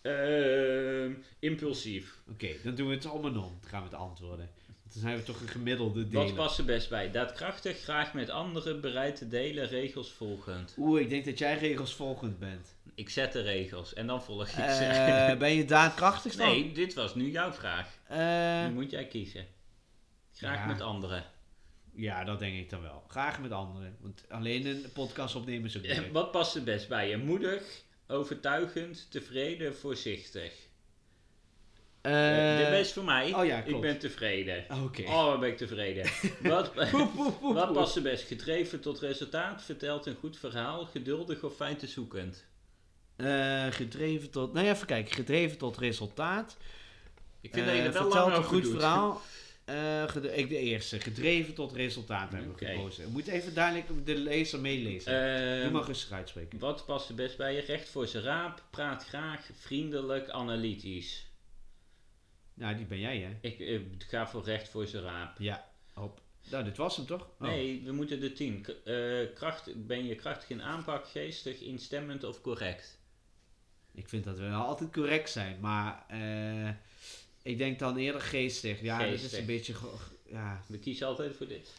Ehm, 0.02 1.12
impulsief. 1.38 2.16
Oké, 2.30 2.48
dan 2.64 2.74
doen 2.74 2.88
we 2.88 2.94
het 2.94 3.06
om 3.10 3.24
en 3.26 3.36
om. 3.36 3.58
Dan 3.60 3.70
gaan 3.70 3.82
we 3.82 3.88
het 3.88 3.98
antwoorden. 3.98 4.50
Want 4.66 4.92
Dan 4.92 5.02
zijn 5.02 5.16
we 5.16 5.22
toch 5.22 5.40
een 5.40 5.48
gemiddelde 5.48 6.02
Wat 6.02 6.10
deler. 6.10 6.32
past 6.34 6.58
er 6.58 6.64
best 6.64 6.88
bij? 6.88 7.10
Daadkrachtig, 7.10 7.78
graag 7.82 8.12
met 8.14 8.30
anderen, 8.30 8.80
bereid 8.80 9.16
te 9.16 9.28
delen, 9.28 9.68
regels 9.68 10.12
volgend. 10.12 10.74
Oeh, 10.78 11.00
ik 11.00 11.08
denk 11.08 11.24
dat 11.24 11.38
jij 11.38 11.58
regelsvolgend 11.58 12.38
bent. 12.38 12.74
Ik 12.94 13.10
zet 13.10 13.32
de 13.32 13.40
regels 13.42 13.94
en 13.94 14.06
dan 14.06 14.22
volg 14.22 14.42
ik 14.42 14.48
ze. 14.54 14.62
Eh, 14.62 15.38
ben 15.38 15.54
je 15.54 15.64
daadkrachtig 15.64 16.34
dan? 16.36 16.46
nee, 16.48 16.72
dit 16.72 16.94
was 16.94 17.14
nu 17.14 17.30
jouw 17.30 17.52
vraag. 17.52 17.88
Eh, 18.08 18.66
Nu 18.66 18.72
moet 18.72 18.90
jij 18.90 19.06
kiezen. 19.06 19.46
Graag 20.34 20.56
Ja. 20.58 20.66
met 20.66 20.80
anderen. 20.80 21.24
Ja, 21.96 22.24
dat 22.24 22.38
denk 22.38 22.56
ik 22.58 22.70
dan 22.70 22.82
wel. 22.82 23.04
Graag 23.08 23.40
met 23.40 23.50
anderen. 23.52 23.96
Want 24.00 24.24
alleen 24.28 24.66
een 24.66 24.84
podcast 24.92 25.34
opnemen 25.34 25.64
is 25.68 25.76
ook 25.76 25.82
Eh. 25.84 25.98
Wat 26.12 26.30
past 26.30 26.54
er 26.54 26.62
best 26.62 26.88
bij 26.88 27.08
je? 27.08 27.16
Moedig, 27.16 27.82
overtuigend, 28.06 29.10
tevreden, 29.10 29.76
voorzichtig. 29.76 30.52
Eh, 32.00 32.56
Dit 32.58 32.68
is 32.86 32.92
voor 32.92 33.04
mij. 33.04 33.34
oh 33.34 33.44
ja, 33.44 33.62
ik 33.62 33.80
ben 33.80 33.98
tevreden. 33.98 34.64
Oké. 34.84 35.02
Oh, 35.02 35.24
wat 35.26 35.40
ben 35.40 35.48
ik 35.48 35.56
tevreden. 35.56 36.04
wat, 36.52 36.72
Poep, 36.74 36.90
poep, 37.14 37.40
poep, 37.40 37.54
wat 37.54 37.72
past 37.72 37.96
er 37.96 38.02
best? 38.02 38.26
Gedreven 38.26 38.80
tot 38.80 39.00
resultaat, 39.00 39.62
vertelt 39.62 40.06
een 40.06 40.16
goed 40.20 40.38
verhaal, 40.38 40.84
geduldig 40.84 41.42
of 41.42 41.56
fijn 41.56 41.76
te 41.76 41.86
zoekend? 41.86 42.44
Eh, 43.16 43.66
gedreven 43.70 44.30
tot... 44.30 44.52
Nou 44.52 44.66
ja, 44.66 44.72
even 44.72 44.86
kijken. 44.86 45.14
Gedreven 45.14 45.58
tot 45.58 45.78
resultaat. 45.78 46.56
Ik 47.40 47.52
vind 47.54 47.66
Eh, 47.66 47.72
dat 47.72 47.82
je 47.82 47.88
er 47.88 47.92
wel 48.08 48.08
lang 48.08 48.36
een 48.36 48.44
goed 48.44 48.62
doet. 48.62 48.72
verhaal. 48.72 49.20
Eh, 49.66 50.38
ik 50.38 50.48
de 50.48 50.58
eerste. 50.58 51.00
Gedreven 51.00 51.54
tot 51.54 51.72
resultaat 51.72 52.32
hebben 52.32 52.58
gekozen. 52.58 53.04
We 53.04 53.10
moeten 53.10 53.32
even 53.32 53.54
duidelijk 53.54 54.06
de 54.06 54.14
lezer 54.14 54.60
meelezen. 54.60 55.12
Ehm, 55.12 55.62
Doe 55.62 55.70
maar 55.70 55.86
rustig 55.86 56.12
uitspreken. 56.12 56.58
Wat 56.58 56.86
past 56.86 57.08
er 57.08 57.14
best 57.14 57.36
bij 57.36 57.54
je? 57.54 57.60
Recht 57.60 57.88
voor 57.88 58.06
zijn 58.06 58.22
raap, 58.22 58.62
praat 58.70 59.04
graag, 59.04 59.50
vriendelijk, 59.54 60.28
analytisch. 60.28 61.26
Nou, 62.54 62.76
die 62.76 62.86
ben 62.86 62.98
jij, 63.00 63.18
hè? 63.18 63.36
Ik 63.40 63.60
eh, 63.60 63.80
ga 63.98 64.28
voor 64.28 64.44
recht 64.44 64.68
voor 64.68 64.86
zijn 64.86 65.02
raap. 65.02 65.38
Ja. 65.38 65.68
Hop. 65.94 66.20
Nou, 66.50 66.64
dit 66.64 66.76
was 66.76 66.96
hem 66.96 67.06
toch? 67.06 67.28
Oh. 67.40 67.48
Nee, 67.48 67.82
we 67.84 67.92
moeten 67.92 68.20
de 68.20 68.32
tien. 68.32 68.66
Eh, 68.84 69.34
kracht, 69.34 69.86
ben 69.86 70.06
je 70.06 70.14
krachtig 70.14 70.50
in 70.50 70.62
aanpak, 70.62 71.08
geestig, 71.08 71.60
instemmend 71.60 72.24
of 72.24 72.40
correct? 72.40 72.98
Ik 73.92 74.08
vind 74.08 74.24
dat 74.24 74.38
we 74.38 74.48
wel 74.48 74.62
altijd 74.62 74.92
correct 74.92 75.30
zijn, 75.30 75.60
maar 75.60 76.04
eh, 76.08 76.70
ik 77.46 77.58
denk 77.58 77.78
dan 77.78 77.96
eerder 77.96 78.20
geestig. 78.20 78.80
Ja, 78.80 78.98
dat 78.98 79.12
is 79.12 79.32
een 79.32 79.46
beetje. 79.46 79.74
Ja, 80.30 80.62
We 80.66 80.78
kiezen 80.78 81.06
altijd 81.06 81.36
voor 81.36 81.48
dit. 81.48 81.72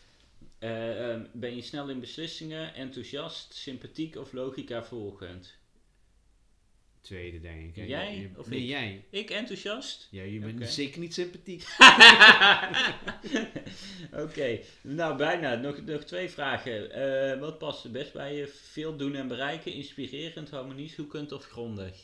Eh, 0.60 1.10
ehm, 1.12 1.22
ben 1.32 1.56
je 1.56 1.62
snel 1.62 1.90
in 1.90 2.00
beslissingen, 2.00 2.74
enthousiast, 2.74 3.54
sympathiek 3.54 4.16
of 4.16 4.34
logica 4.34 4.84
volgend? 4.84 5.56
tweede 7.02 7.40
denk 7.42 7.70
ik. 7.70 7.76
hè. 7.76 7.84
Jij 7.84 8.16
Je- 8.18 8.30
of 8.40 8.50
nee, 8.50 8.60
ik? 8.62 8.68
jij. 8.68 9.04
Ik 9.10 9.30
enthousiast? 9.30 10.08
Ja, 10.12 10.24
je 10.24 10.40
bent 10.40 10.70
zeker 10.70 11.00
niet 11.00 11.14
sympathiek. 11.14 11.64
Oké, 14.24 14.60
nou 14.82 15.18
bijna. 15.18 15.56
Nog, 15.56 15.82
nog 15.86 16.04
twee 16.04 16.30
vragen. 16.30 16.92
Eh, 16.92 17.40
wat 17.40 17.58
past 17.58 17.84
er 17.84 17.92
best 17.92 18.14
bij 18.14 18.36
je? 18.36 18.48
Veel 18.48 18.98
doen 18.98 19.16
en 19.16 19.28
bereiken, 19.28 19.74
inspirerend, 19.74 20.50
harmonieus, 20.50 20.94
zoekend 20.94 21.32
of 21.32 21.46
grondig? 21.46 21.96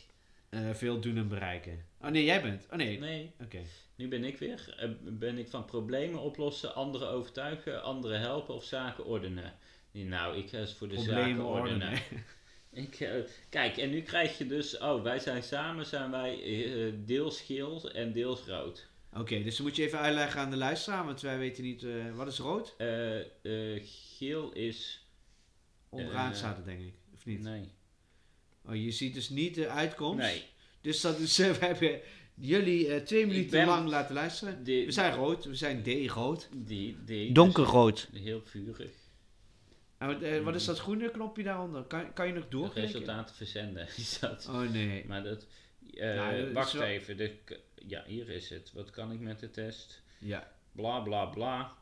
Eh, 0.54 0.74
veel 0.74 1.00
doen 1.00 1.16
en 1.16 1.28
bereiken. 1.28 1.84
Oh 2.00 2.08
nee, 2.10 2.24
jij 2.24 2.42
bent. 2.42 2.66
Oh 2.70 2.76
nee. 2.76 2.98
Nee, 2.98 3.32
Oké. 3.42 3.58
nu 3.96 4.08
ben 4.08 4.24
ik 4.24 4.38
weer. 4.38 4.74
Eh, 4.78 4.88
ben 5.00 5.38
ik 5.38 5.48
van 5.48 5.64
problemen 5.64 6.20
oplossen, 6.20 6.74
anderen 6.74 7.08
overtuigen, 7.08 7.82
anderen 7.82 8.20
helpen 8.20 8.54
of 8.54 8.64
zaken 8.64 9.04
ordenen. 9.04 9.52
Nee, 9.90 10.04
Nou, 10.04 10.36
ik 10.36 10.48
ga 10.48 10.58
eens 10.58 10.74
voor 10.74 10.88
de 10.88 10.98
zaken 11.00 11.44
ordenen. 11.44 11.44
ordenen. 11.46 11.92
Ik, 12.72 13.00
eh, 13.00 13.10
kijk, 13.48 13.76
en 13.76 13.90
nu 13.90 14.02
krijg 14.02 14.38
je 14.38 14.46
dus, 14.46 14.78
oh, 14.78 15.02
wij 15.02 15.18
zijn 15.18 15.42
samen, 15.42 15.86
zijn 15.86 16.10
wij 16.10 16.42
eh, 16.42 16.92
deels 17.04 17.40
geel 17.40 17.90
en 17.90 18.12
deels 18.12 18.44
rood. 18.46 18.86
Oké, 19.16 19.42
dus 19.42 19.56
dan 19.56 19.66
moet 19.66 19.76
je 19.76 19.82
even 19.82 19.98
uitleggen 19.98 20.40
aan 20.40 20.50
de 20.50 20.56
luisteraar, 20.56 21.04
want 21.04 21.20
wij 21.20 21.38
weten 21.38 21.62
niet, 21.64 21.82
eh, 21.82 22.14
wat 22.14 22.26
is 22.26 22.38
rood? 22.38 22.74
Eh, 22.78 23.20
eh, 23.20 23.82
geel 23.84 24.52
is, 24.52 25.06
Onderaan 25.88 26.30
Eh, 26.30 26.36
staat 26.36 26.56
het 26.56 26.64
denk 26.64 26.80
ik, 26.80 26.94
of 27.14 27.24
niet? 27.26 27.40
nee, 27.42 27.70
Oh, 28.68 28.74
je 28.76 28.90
ziet 28.90 29.14
dus 29.14 29.28
niet 29.28 29.54
de 29.54 29.68
uitkomst. 29.68 30.22
nee. 30.22 30.42
Dus 30.80 31.00
dat 31.00 31.18
is, 31.18 31.38
eh, 31.38 31.50
we 31.50 31.64
hebben 31.66 32.00
jullie 32.34 32.88
eh, 32.94 33.00
twee 33.02 33.26
minuten 33.26 33.66
lang 33.66 33.88
laten 33.88 34.14
luisteren. 34.14 34.64
We 34.64 34.84
zijn 34.92 35.14
rood, 35.14 35.44
we 35.44 35.54
zijn 35.54 35.82
D-rood. 35.82 36.48
die, 36.52 36.96
die, 37.04 37.32
Donkerrood. 37.32 38.08
dus 38.12 38.20
heel 38.20 38.42
vurig. 38.44 38.90
En 39.98 40.06
wat, 40.06 40.22
eh, 40.22 40.40
wat 40.40 40.54
is 40.54 40.64
dat 40.64 40.78
groene 40.78 41.10
knopje 41.10 41.42
daaronder? 41.42 41.82
Kan, 41.82 42.12
kan 42.12 42.26
je 42.26 42.32
nog 42.32 42.48
doorklikken? 42.48 42.92
resultaten 42.92 43.34
verzenden 43.34 43.88
is 43.96 44.18
dat. 44.18 44.46
Oh 44.50 44.70
nee. 44.70 45.04
Maar 45.06 45.22
dat, 45.22 45.46
wacht 46.52 46.72
wel- 46.72 46.82
even, 46.82 47.16
de, 47.16 47.32
ja, 47.86 48.04
hier 48.06 48.28
is 48.28 48.48
het. 48.50 48.72
Wat 48.72 48.90
kan 48.90 49.12
ik 49.12 49.20
met 49.20 49.40
de 49.40 49.50
test? 49.50 50.02
Ja. 50.18 50.52
Bla 50.72 51.00
bla 51.00 51.24
bla. 51.24 51.72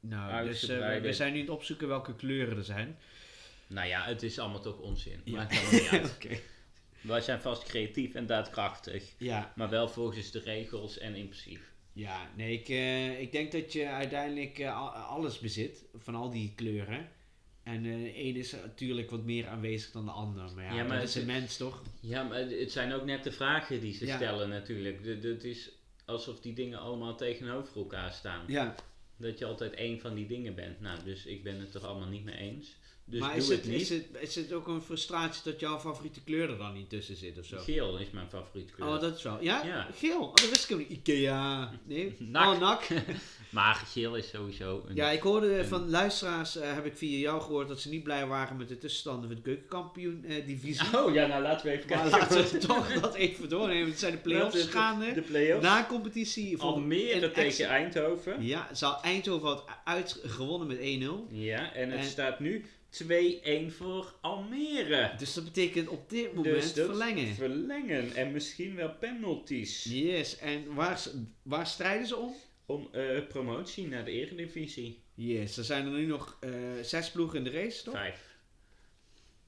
Nou, 0.00 0.46
dus 0.48 0.60
we- 0.62 0.66
Uitgebreide- 0.68 1.06
we 1.06 1.12
zijn 1.12 1.32
nu 1.32 1.38
aan 1.40 1.44
het 1.46 1.54
opzoeken 1.54 1.88
welke 1.88 2.14
kleuren 2.16 2.56
er 2.56 2.64
zijn. 2.64 2.98
Nou 3.70 3.88
ja, 3.88 4.04
het 4.04 4.22
is 4.22 4.38
allemaal 4.38 4.60
toch 4.60 4.78
onzin. 4.78 5.20
Ja. 5.24 5.32
Maakt 5.36 5.52
allemaal 5.52 5.72
niet 5.72 5.88
uit. 6.00 6.14
Oké. 6.14 6.38
Wij 7.00 7.20
zijn 7.20 7.40
vast 7.40 7.62
creatief 7.62 8.14
en 8.14 8.26
daadkrachtig. 8.26 9.04
Ja, 9.18 9.52
Maar 9.56 9.68
wel 9.70 9.88
volgens 9.88 10.30
de 10.30 10.40
regels 10.40 10.98
en 10.98 11.14
impulsief. 11.14 11.60
ja, 11.92 12.30
nee, 12.36 12.52
ik, 12.58 12.68
eh, 12.68 13.20
ik 13.20 13.32
denk 13.32 13.52
dat 13.52 13.72
je 13.72 13.86
uiteindelijk 13.88 14.58
eh, 14.58 14.76
al- 14.80 14.88
alles 14.90 15.38
bezit 15.38 15.84
van 15.94 16.14
al 16.14 16.30
die 16.30 16.52
kleuren. 16.56 17.08
En 17.62 17.76
eh 17.76 17.82
de 18.02 18.18
een 18.24 18.36
is 18.36 18.52
natuurlijk 18.52 19.10
wat 19.10 19.24
meer 19.24 19.46
aanwezig 19.48 19.90
dan 19.90 20.04
de 20.04 20.10
ander. 20.10 20.50
Maar 20.54 20.64
ja, 20.64 20.74
Ja, 20.74 20.84
maar 20.84 20.98
dat 21.00 21.08
is 21.08 21.14
een 21.14 21.26
mens 21.26 21.56
toch? 21.56 21.82
Ja, 22.00 22.22
maar 22.22 22.38
het 22.38 22.72
zijn 22.72 22.92
ook 22.92 23.04
net 23.04 23.24
de 23.24 23.32
vragen 23.32 23.80
die 23.80 23.92
ze 23.94 24.06
Ja. 24.06 24.16
stellen 24.16 24.48
natuurlijk. 24.48 25.04
Het 25.22 25.44
is 25.44 25.70
alsof 26.04 26.40
die 26.40 26.52
dingen 26.52 26.78
allemaal 26.78 27.16
tegenover 27.16 27.76
elkaar 27.76 28.12
staan. 28.12 28.44
Ja, 28.46 28.74
Dat 29.16 29.38
je 29.38 29.44
altijd 29.44 29.74
één 29.74 30.00
van 30.00 30.14
die 30.14 30.26
dingen 30.26 30.54
bent. 30.54 30.80
Nou, 30.80 31.04
dus 31.04 31.26
ik 31.26 31.42
ben 31.42 31.60
het 31.60 31.74
er 31.74 31.86
allemaal 31.86 32.08
niet 32.08 32.24
mee 32.24 32.36
eens. 32.36 32.76
Dus 33.10 33.20
maar 33.20 33.30
doe 33.30 33.38
is 33.38 33.48
het, 33.48 33.56
het, 33.60 33.66
niet. 33.70 33.80
is, 33.80 33.88
het, 33.88 34.04
is 34.20 34.34
het 34.34 34.52
ook 34.52 34.66
een 34.68 34.80
frustratie 34.82 35.42
dat 35.44 35.60
jouw 35.60 35.78
favoriete 35.78 36.20
kleur 36.24 36.50
er 36.50 36.58
dan 36.58 36.72
niet 36.72 36.88
tussen 36.88 37.16
zit 37.16 37.38
of 37.38 37.44
zo? 37.44 37.58
Geel 37.58 37.98
is 37.98 38.10
mijn 38.10 38.28
favoriete 38.28 38.72
kleur. 38.72 38.88
Oh, 38.88 39.00
dat 39.00 39.16
is 39.16 39.22
wel. 39.22 39.38
Ja? 39.42 39.62
Ja. 39.64 39.86
Geel? 39.94 40.20
Oh, 40.20 40.34
dat 40.34 40.48
wist 40.48 40.64
ik 40.70 40.72
ook 40.72 40.88
niet. 40.88 40.90
Ikea. 40.90 41.70
Nee? 41.84 42.16
Nak. 42.18 42.54
Oh, 42.54 42.60
nak. 42.60 42.86
Maar 43.50 43.74
geel 43.74 44.14
is 44.16 44.28
sowieso 44.28 44.84
een... 44.88 44.94
Ja, 44.94 45.10
ik 45.10 45.20
hoorde 45.20 45.64
van 45.64 45.90
luisteraars, 45.90 46.56
eh, 46.56 46.74
heb 46.74 46.86
ik 46.86 46.96
via 46.96 47.18
jou 47.18 47.40
gehoord, 47.42 47.68
dat 47.68 47.80
ze 47.80 47.88
niet 47.88 48.02
blij 48.02 48.26
waren 48.26 48.56
met 48.56 48.68
de 48.68 48.78
tussenstanden 48.78 49.26
van 49.26 49.36
de 49.36 49.42
keukenkampioen-divisie. 49.42 50.98
Oh 50.98 51.14
ja, 51.14 51.26
nou 51.26 51.42
laten 51.42 51.66
we 51.66 51.72
even 51.72 51.88
maar 51.88 52.10
kijken. 52.10 52.18
laten 52.36 52.52
we 52.52 52.58
toch 52.66 52.92
dat 53.00 53.14
even 53.14 53.48
doornemen. 53.48 53.88
Het 53.90 53.98
zijn 53.98 54.12
de 54.12 54.18
play-offs 54.18 54.64
gaande. 54.66 55.12
De 55.12 55.20
play-offs. 55.20 55.64
Na 55.64 55.86
competitie. 55.88 56.56
voor- 56.56 56.66
Almere 56.70 57.30
tegen 57.30 57.66
Eindhoven. 57.68 58.44
Ja, 58.46 58.68
zal 58.72 59.02
Eindhoven 59.02 59.48
had 59.48 59.64
uit 59.84 60.20
gewonnen 60.24 60.66
met 60.68 60.78
1-0. 60.78 61.28
Ja, 61.30 61.72
en 61.74 61.90
het 61.90 62.00
En- 62.00 62.06
staat 62.06 62.40
nu 62.40 62.64
2-1 62.90 63.72
voor 63.72 64.14
Almere. 64.20 65.12
Dus 65.18 65.34
dat 65.34 65.44
betekent 65.44 65.88
op 65.88 66.10
dit 66.10 66.34
moment 66.34 66.54
Dus 66.54 66.74
dat 66.74 66.86
verlengen. 66.86 67.34
Verlengen 67.34 68.14
en 68.14 68.32
misschien 68.32 68.74
wel 68.74 68.90
penalties. 68.94 69.84
Yes, 69.84 70.38
en 70.38 70.74
waar, 70.74 71.00
waar 71.42 71.66
strijden 71.66 72.06
ze 72.06 72.16
om? 72.16 72.34
Om 72.66 72.88
eh, 72.92 73.26
promotie 73.28 73.88
naar 73.88 74.04
de 74.04 74.10
Eredivisie. 74.10 75.02
Yes, 75.14 75.56
er 75.56 75.64
zijn 75.64 75.86
er 75.86 75.92
nu 75.92 76.06
nog 76.06 76.36
eh, 76.40 76.50
zes 76.82 77.10
ploegen 77.10 77.38
in 77.38 77.44
de 77.44 77.50
race, 77.50 77.82
toch? 77.84 77.94
Vijf. 77.94 78.28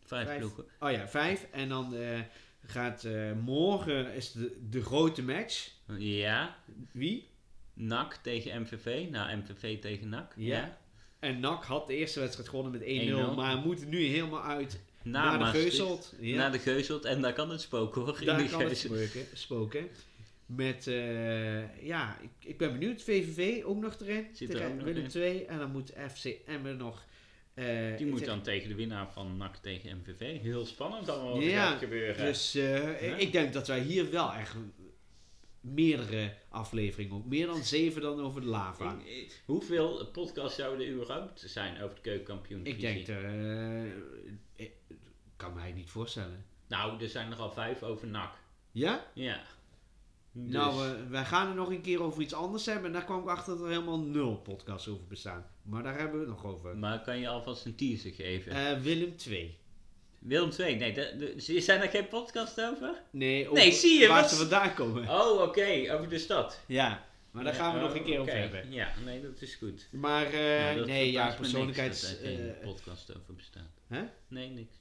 Vijf, 0.05 0.27
Vijf. 0.27 0.39
ploegen. 0.39 0.65
Oh 0.81 0.91
ja, 0.91 1.09
vijf. 1.09 1.47
En 1.51 1.69
dan 1.69 1.95
eh, 1.95 2.21
gaat 2.67 3.05
eh, 3.05 3.33
morgen 3.33 4.15
is 4.15 4.33
de, 4.33 4.57
de 4.71 4.83
grote 4.83 5.23
match. 5.23 5.71
Ja, 5.99 6.57
Wie? 6.93 7.31
NAC 7.75 8.15
tegen 8.15 8.61
MVV. 8.63 9.07
Nou, 9.11 9.37
MVV 9.37 9.81
tegen 9.81 10.09
NAC. 10.09 10.33
Ja. 10.37 10.79
En 11.23 11.41
NAC 11.41 11.65
had 11.65 11.87
de 11.87 11.97
eerste 11.97 12.21
wedstrijd 12.21 12.49
gewonnen 12.49 12.73
met 12.73 12.83
1-0, 12.83 12.85
1-0. 13.33 13.35
maar 13.37 13.57
moet 13.57 13.87
nu 13.89 14.05
helemaal 14.05 14.43
uit 14.43 14.81
Na 15.03 15.37
naar 15.37 15.53
de. 15.53 15.59
Geuzelt. 15.59 16.15
Ja. 16.21 16.37
Naar 16.37 16.53
de 16.53 16.59
Geuzelt. 16.59 17.05
En 17.05 17.21
daar 17.21 17.33
kan 17.33 17.51
het 17.51 17.61
spoken 17.61 18.01
hoor. 18.03 18.25
Daar 18.25 18.49
kan 18.49 18.61
het 18.63 18.79
spoken. 18.79 19.27
spoken. 19.35 19.89
Met, 20.47 20.87
eh, 20.87 21.85
ja, 21.87 22.19
ik, 22.23 22.49
ik 22.49 22.59
ben 22.59 22.73
benieuwd. 22.73 23.03
VVV 23.03 23.65
ook 23.65 23.81
nog 23.81 23.97
erin. 24.01 24.27
Zit 24.33 24.49
er 24.49 24.55
tegen 24.55 24.71
ook 24.71 24.75
nog 24.77 24.85
Willem 24.85 25.03
in. 25.03 25.09
2. 25.09 25.45
En 25.45 25.59
dan 25.59 25.71
moet 25.71 25.93
FC 26.15 26.25
Emmen 26.47 26.77
nog... 26.77 27.05
eh, 27.55 27.97
Die 27.97 28.07
moet 28.07 28.19
zeg- 28.19 28.29
dan 28.29 28.43
tegen 28.43 28.69
de 28.69 28.75
winnaar 28.75 29.13
van 29.13 29.37
NAC 29.37 29.57
tegen 29.57 29.97
MVV. 30.03 30.41
Heel 30.41 30.67
spannend 30.67 31.09
allemaal 31.09 31.33
wat 31.33 31.43
er 31.43 31.49
Ja, 31.49 31.71
gaat 31.71 31.79
gebeuren. 31.79 32.25
Dus 32.27 32.55
eh, 32.55 33.09
Ja. 33.09 33.17
ik 33.17 33.33
denk 33.33 33.53
dat 33.53 33.67
wij 33.67 33.81
hier 33.81 34.11
wel 34.11 34.33
echt 34.33 34.55
meerdere 35.63 36.35
afleveringen, 36.49 37.17
ook 37.17 37.27
meer 37.27 37.47
dan 37.47 37.63
zeven 37.65 38.03
dan 38.03 38.21
over 38.21 38.41
de 38.41 38.47
lava. 38.47 38.97
Hoeveel 39.45 40.07
podcasts 40.07 40.57
zouden 40.57 40.87
er 40.87 40.93
überhaupt 40.93 41.45
zijn 41.47 41.83
over 41.83 41.95
de 41.95 42.01
keukenkampioen? 42.01 42.67
Ik 42.67 42.81
denk, 42.81 43.07
ik 44.57 44.73
kan 45.37 45.55
mij 45.55 45.73
niet 45.73 45.91
voorstellen. 45.91 46.45
Nou, 46.69 47.03
er 47.03 47.09
zijn 47.09 47.33
er 47.33 47.39
al 47.39 47.53
vijf 47.53 47.83
over 47.83 48.07
NAC. 48.07 48.35
Ja? 48.73 49.07
Ja. 49.15 49.43
Dus, 50.33 50.53
Nou, 50.53 50.89
eh, 50.89 51.09
wij 51.09 51.25
gaan 51.25 51.49
er 51.49 51.55
nog 51.55 51.71
een 51.71 51.81
keer 51.81 52.03
over 52.03 52.23
iets 52.23 52.35
anders 52.35 52.67
hebben. 52.67 52.85
En 52.87 52.93
daar 52.93 53.05
kwam 53.05 53.21
ik 53.23 53.29
achter 53.29 53.53
dat 53.53 53.63
er 53.65 53.71
helemaal 53.71 54.01
nul 54.01 54.37
podcasts 54.37 54.89
over 54.89 55.07
bestaan. 55.07 55.47
Maar 55.63 55.83
daar 55.83 55.99
hebben 55.99 56.21
we 56.21 56.27
het 56.27 56.35
nog 56.43 56.45
over. 56.45 56.77
maar 56.77 57.03
kan 57.03 57.19
je 57.19 57.29
alvast 57.29 57.65
een 57.65 57.75
teaser 57.75 58.13
geven? 58.13 58.83
Willem 58.83 59.17
2. 59.17 59.59
Willem 60.23 60.51
2, 60.51 60.77
nee, 60.77 60.93
de, 60.93 61.35
de, 61.37 61.61
zijn 61.61 61.81
er 61.81 61.89
geen 61.89 62.09
podcast 62.09 62.61
over? 62.61 63.03
Nee, 63.11 63.49
over 63.49 63.59
Nee, 63.63 63.73
zie 63.73 64.01
je, 64.01 64.09
waar 64.09 64.21
wat- 64.21 64.31
ze 64.31 64.37
vandaan 64.37 64.75
komen. 64.75 65.09
Oh, 65.09 65.43
oké, 65.43 65.87
over 65.95 66.09
de 66.09 66.19
stad. 66.19 66.61
Ja, 66.67 67.07
maar 67.31 67.45
daar 67.45 67.55
gaan 67.55 67.75
we 67.75 67.81
nog 67.81 67.95
een 67.95 68.05
keer 68.05 68.21
oké. 68.21 68.31
over 68.31 68.41
hebben. 68.41 68.73
Ja, 68.73 68.93
nee, 69.05 69.23
dat 69.23 69.41
is 69.43 69.55
goed. 69.55 69.89
Maar 69.93 70.33
Nou, 70.33 70.77
dat 70.77 70.87
nee, 70.87 71.11
ja, 71.13 71.25
me 71.41 71.49
niks 71.65 71.77
dat 71.77 72.11
er 72.11 72.17
geen 72.27 72.55
eh, 72.55 72.65
podcast 72.69 73.11
over 73.17 73.35
bestaat. 73.35 73.71
hè? 73.89 74.03
Nee, 74.29 74.49
niks. 74.49 74.75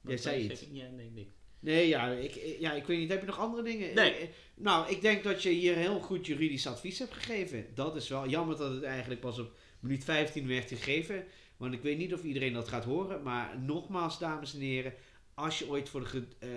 Jij 0.00 0.12
Wat 0.14 0.20
zei 0.22 0.34
wou 0.36 0.46
je 0.46 0.52
iets. 0.52 0.60
zeggen? 0.60 0.78
Ja, 0.78 0.88
nee, 0.96 1.10
niks. 1.10 1.34
Nee, 1.60 1.88
ja 1.88 2.08
ik, 2.10 2.56
ja, 2.60 2.72
ik 2.72 2.86
weet 2.86 2.98
niet. 2.98 3.10
Heb 3.10 3.20
je 3.20 3.26
nog 3.26 3.38
andere 3.38 3.62
dingen? 3.62 3.94
Nee. 3.94 4.12
Eh, 4.14 4.28
Nou, 4.54 4.90
ik 4.90 5.00
denk 5.00 5.24
dat 5.24 5.42
je 5.42 5.48
hier 5.50 5.74
heel 5.76 6.00
goed 6.00 6.26
juridisch 6.26 6.66
advies 6.66 6.98
hebt 6.98 7.14
gegeven. 7.14 7.66
Dat 7.74 7.96
is 7.96 8.08
wel 8.08 8.28
jammer 8.28 8.56
dat 8.56 8.70
het 8.72 8.82
eigenlijk 8.82 9.20
pas 9.20 9.38
op 9.38 9.52
minuut 9.80 10.04
15 10.04 10.48
werd 10.48 10.68
gegeven. 10.68 11.24
Want 11.58 11.74
ik 11.74 11.82
weet 11.82 11.98
niet 11.98 12.14
of 12.14 12.22
iedereen 12.22 12.52
dat 12.52 12.68
gaat 12.68 12.84
horen. 12.84 13.22
Maar 13.22 13.58
nogmaals, 13.60 14.18
dames 14.18 14.54
en 14.54 14.60
heren. 14.60 14.94
Als 15.34 15.58
je 15.58 15.68
ooit 15.68 15.88
voor 15.88 16.00
de, 16.12 16.26
eh, 16.38 16.48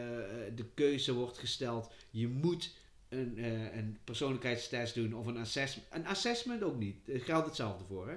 de 0.56 0.66
keuze 0.74 1.14
wordt 1.14 1.38
gesteld. 1.38 1.94
Je 2.10 2.28
moet 2.28 2.76
een, 3.10 3.38
eh, 3.38 3.76
een 3.76 3.98
persoonlijkheidstest 4.04 4.96
doen. 4.96 5.14
Of 5.14 5.26
een 5.26 5.38
assessment. 5.38 5.88
Een 5.92 6.08
assessment 6.08 6.64
ook 6.64 6.78
niet. 6.78 7.10
Er 7.10 7.22
geldt 7.22 7.46
hetzelfde 7.46 7.86
voor, 7.86 8.10
hè? 8.10 8.16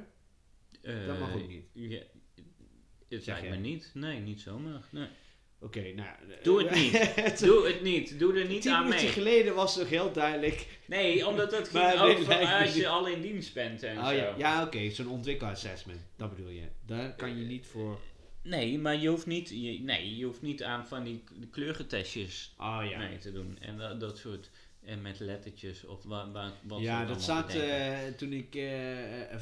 Dat 1.07 1.18
mag 1.18 1.29
Eh, 1.29 1.37
ook 1.37 1.49
niet. 1.49 1.64
Ja, 1.73 2.03
het 3.09 3.25
Zeg 3.25 3.40
lijkt 3.40 3.57
me 3.57 3.62
niet. 3.62 3.90
Nee, 3.94 4.20
niet 4.20 4.40
zomaar. 4.40 4.88
Nee. 4.90 5.09
Oké, 5.64 5.81
nou... 5.81 6.09
eh, 6.31 6.42
Doe 6.42 6.62
het 6.62 6.74
niet. 6.74 7.38
Doe 7.46 7.66
het 7.66 7.83
niet. 7.83 8.18
Doe 8.18 8.38
er 8.40 8.46
niet 8.48 8.62
Tien 8.62 8.72
aan 8.72 8.83
minuten 8.83 9.05
mee. 9.05 9.12
geleden 9.12 9.55
was 9.55 9.74
het 9.74 9.83
nog 9.83 9.90
heel 9.90 10.12
duidelijk. 10.12 10.66
Nee, 10.87 11.27
omdat 11.27 11.50
het 11.57 11.68
ging 11.74 12.00
over 12.00 12.35
als 12.62 12.74
je 12.74 12.88
al 12.88 13.07
in 13.07 13.20
dienst 13.20 13.55
bent 13.55 13.83
en 13.83 13.98
Oh 13.98 14.07
zo. 14.07 14.12
ja, 14.12 14.35
ja 14.38 14.62
oké, 14.64 14.90
zo'n 14.90 15.09
ontwikkelassessment. 15.09 16.00
Dat 16.16 16.35
bedoel 16.37 16.50
je. 16.50 16.64
Daar 16.87 17.14
kan 17.14 17.38
je 17.38 17.44
niet 17.44 17.66
voor. 17.66 17.98
Nee, 18.42 18.79
maar 18.79 18.96
je 18.96 19.09
hoeft 19.09 19.27
niet, 19.27 19.48
je, 19.48 19.81
nee, 19.81 20.16
je 20.16 20.24
hoeft 20.24 20.42
niet 20.42 20.62
aan 20.62 20.87
van 20.87 21.05
die 21.05 21.22
k- 21.24 21.31
kleurentestjes 21.50 22.55
Oh 22.59 22.81
ja. 22.90 22.98
mee 22.98 23.18
te 23.18 23.33
doen. 23.33 23.59
En 23.61 23.79
dat, 23.79 24.00
dat 24.00 24.18
soort. 24.18 24.50
En 24.85 25.03
met 25.03 25.20
lettertjes 25.20 25.85
of 25.87 26.03
wa, 26.03 26.31
wa, 26.31 26.53
wat 26.62 26.79
ze 26.79 26.85
ja, 26.85 27.05
dat 27.05 27.22
zat 27.22 27.55
eh, 27.55 27.98
toen 28.16 28.33
ik 28.33 28.55
eh, 28.55 29.20
eh, 29.33 29.40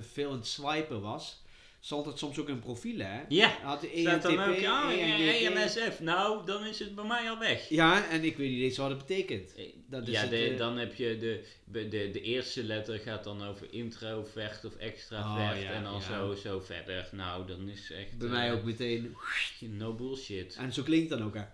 veel 0.00 0.30
aan 0.30 0.36
het 0.36 0.46
swipen 0.46 1.00
was. 1.00 1.42
Stond 1.82 2.06
het 2.06 2.18
soms 2.18 2.38
ook 2.38 2.48
in 2.48 2.58
profielen, 2.58 3.06
hè? 3.06 3.20
Ja, 3.28 3.56
Had 3.62 3.80
de 3.80 3.90
staat 3.94 4.22
dan 4.22 4.38
ook. 4.38 4.56
Oh, 4.56 4.90
ENGP. 4.90 5.56
EMSF. 5.56 6.00
Nou, 6.00 6.46
dan 6.46 6.64
is 6.66 6.78
het 6.78 6.94
bij 6.94 7.04
mij 7.04 7.30
al 7.30 7.38
weg. 7.38 7.68
Ja, 7.68 8.08
en 8.08 8.24
ik 8.24 8.36
weet 8.36 8.50
niet 8.50 8.62
eens 8.62 8.76
wat 8.76 8.88
het 8.90 8.98
betekent. 8.98 9.54
Eh, 9.54 9.64
Dat 9.86 10.08
is 10.08 10.14
ja, 10.14 10.20
het, 10.20 10.30
de, 10.30 10.36
eh, 10.36 10.58
dan 10.58 10.78
heb 10.78 10.94
je 10.94 11.18
de, 11.18 11.44
de, 11.64 11.88
de, 11.88 12.20
eerste 12.20 12.64
letter 12.64 12.98
gaat 12.98 13.24
dan 13.24 13.44
over 13.46 13.66
introvert 13.70 14.64
of 14.64 14.76
extravert 14.76 15.56
Oh, 15.56 15.62
ja, 15.62 15.70
en 15.70 15.82
dan 15.82 15.94
ja. 15.94 16.00
zo, 16.00 16.34
zo 16.34 16.60
verder. 16.60 17.08
Nou, 17.12 17.46
dan 17.46 17.68
is 17.68 17.90
echt 17.90 18.18
Bij 18.18 18.28
eh, 18.28 18.34
mij 18.34 18.52
ook 18.52 18.64
meteen. 18.64 19.16
no 19.60 19.94
bullshit. 19.94 20.56
En 20.58 20.72
zo 20.72 20.82
klinkt 20.82 21.10
het 21.10 21.18
dan 21.18 21.28
ook, 21.28 21.34
hè? 21.34 21.44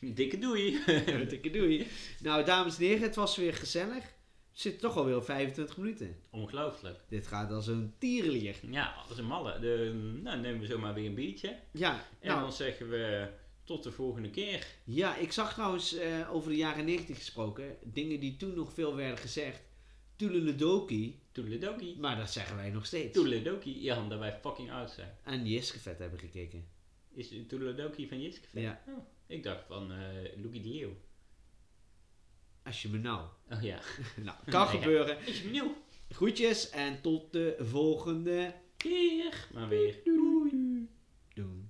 Dikke 0.00 0.38
doei. 0.38 0.78
Dikke 1.28 1.50
doei. 1.50 1.86
Nou, 2.20 2.44
dames 2.44 2.76
en 2.78 2.84
heren, 2.84 3.02
het 3.02 3.16
was 3.16 3.36
weer 3.36 3.54
gezellig. 3.54 4.04
Zitten 4.56 4.80
toch 4.80 4.96
alweer 4.96 5.16
op 5.16 5.24
25 5.24 5.76
minuten. 5.76 6.16
Ongelooflijk. 6.30 6.98
Dit 7.08 7.26
gaat 7.26 7.50
als 7.50 7.66
een 7.66 7.94
tierenlier. 7.98 8.56
Ja, 8.70 8.94
is 9.10 9.18
een 9.18 9.24
malle. 9.26 9.58
De, 9.58 9.92
nou, 10.22 10.40
nemen 10.40 10.60
we 10.60 10.66
zomaar 10.66 10.94
weer 10.94 11.06
een 11.06 11.14
biertje. 11.14 11.58
Ja, 11.70 12.04
En 12.20 12.28
nou, 12.28 12.40
dan 12.40 12.52
zeggen 12.52 12.88
we 12.88 13.28
tot 13.64 13.82
de 13.82 13.92
volgende 13.92 14.30
keer. 14.30 14.66
Ja, 14.84 15.16
ik 15.16 15.32
zag 15.32 15.52
trouwens 15.52 15.94
eh, 15.94 16.34
over 16.34 16.50
de 16.50 16.56
jaren 16.56 16.84
90 16.84 17.16
gesproken, 17.16 17.76
dingen 17.82 18.20
die 18.20 18.36
toen 18.36 18.54
nog 18.54 18.72
veel 18.72 18.94
werden 18.96 19.18
gezegd. 19.18 19.62
Toedeledoki, 20.16 21.20
Toedeledoki. 21.32 21.96
maar 21.98 22.16
dat 22.16 22.30
zeggen 22.32 22.56
wij 22.56 22.70
nog 22.70 22.86
steeds. 22.86 23.14
Toedeledoki. 23.14 23.82
Ja, 23.82 24.02
omdat 24.02 24.18
wij 24.18 24.38
fucking 24.42 24.70
oud 24.70 24.90
zijn. 24.90 25.16
En 25.24 25.46
Jiskevet 25.46 25.98
hebben 25.98 26.18
gekeken. 26.18 26.66
Is 27.14 27.28
de 27.28 27.46
Toedeledoki 27.46 28.08
van 28.08 28.22
Jiske? 28.22 28.60
Ja. 28.60 28.82
Oh, 28.88 29.04
ik 29.26 29.42
dacht 29.42 29.64
van 29.66 29.92
eh 29.92 29.98
Loekie 30.42 30.60
de 30.62 30.68
Leeuw. 30.68 30.96
Als 32.66 32.82
je 32.82 32.88
me 32.88 32.98
nou. 32.98 33.20
Oh 33.50 33.62
ja. 33.62 33.78
nou, 34.24 34.36
kan 34.44 34.66
Nee, 34.66 34.78
gebeuren. 34.78 35.26
Is 35.26 35.42
nieuw. 35.42 35.74
Groetjes 36.08 36.70
en 36.70 37.00
tot 37.00 37.32
de 37.32 37.56
volgende 37.58 38.54
Keer. 38.76 39.46
Maar 39.54 39.68
weer. 39.68 40.00
Doei. 40.04 40.88
Doen. 41.34 41.65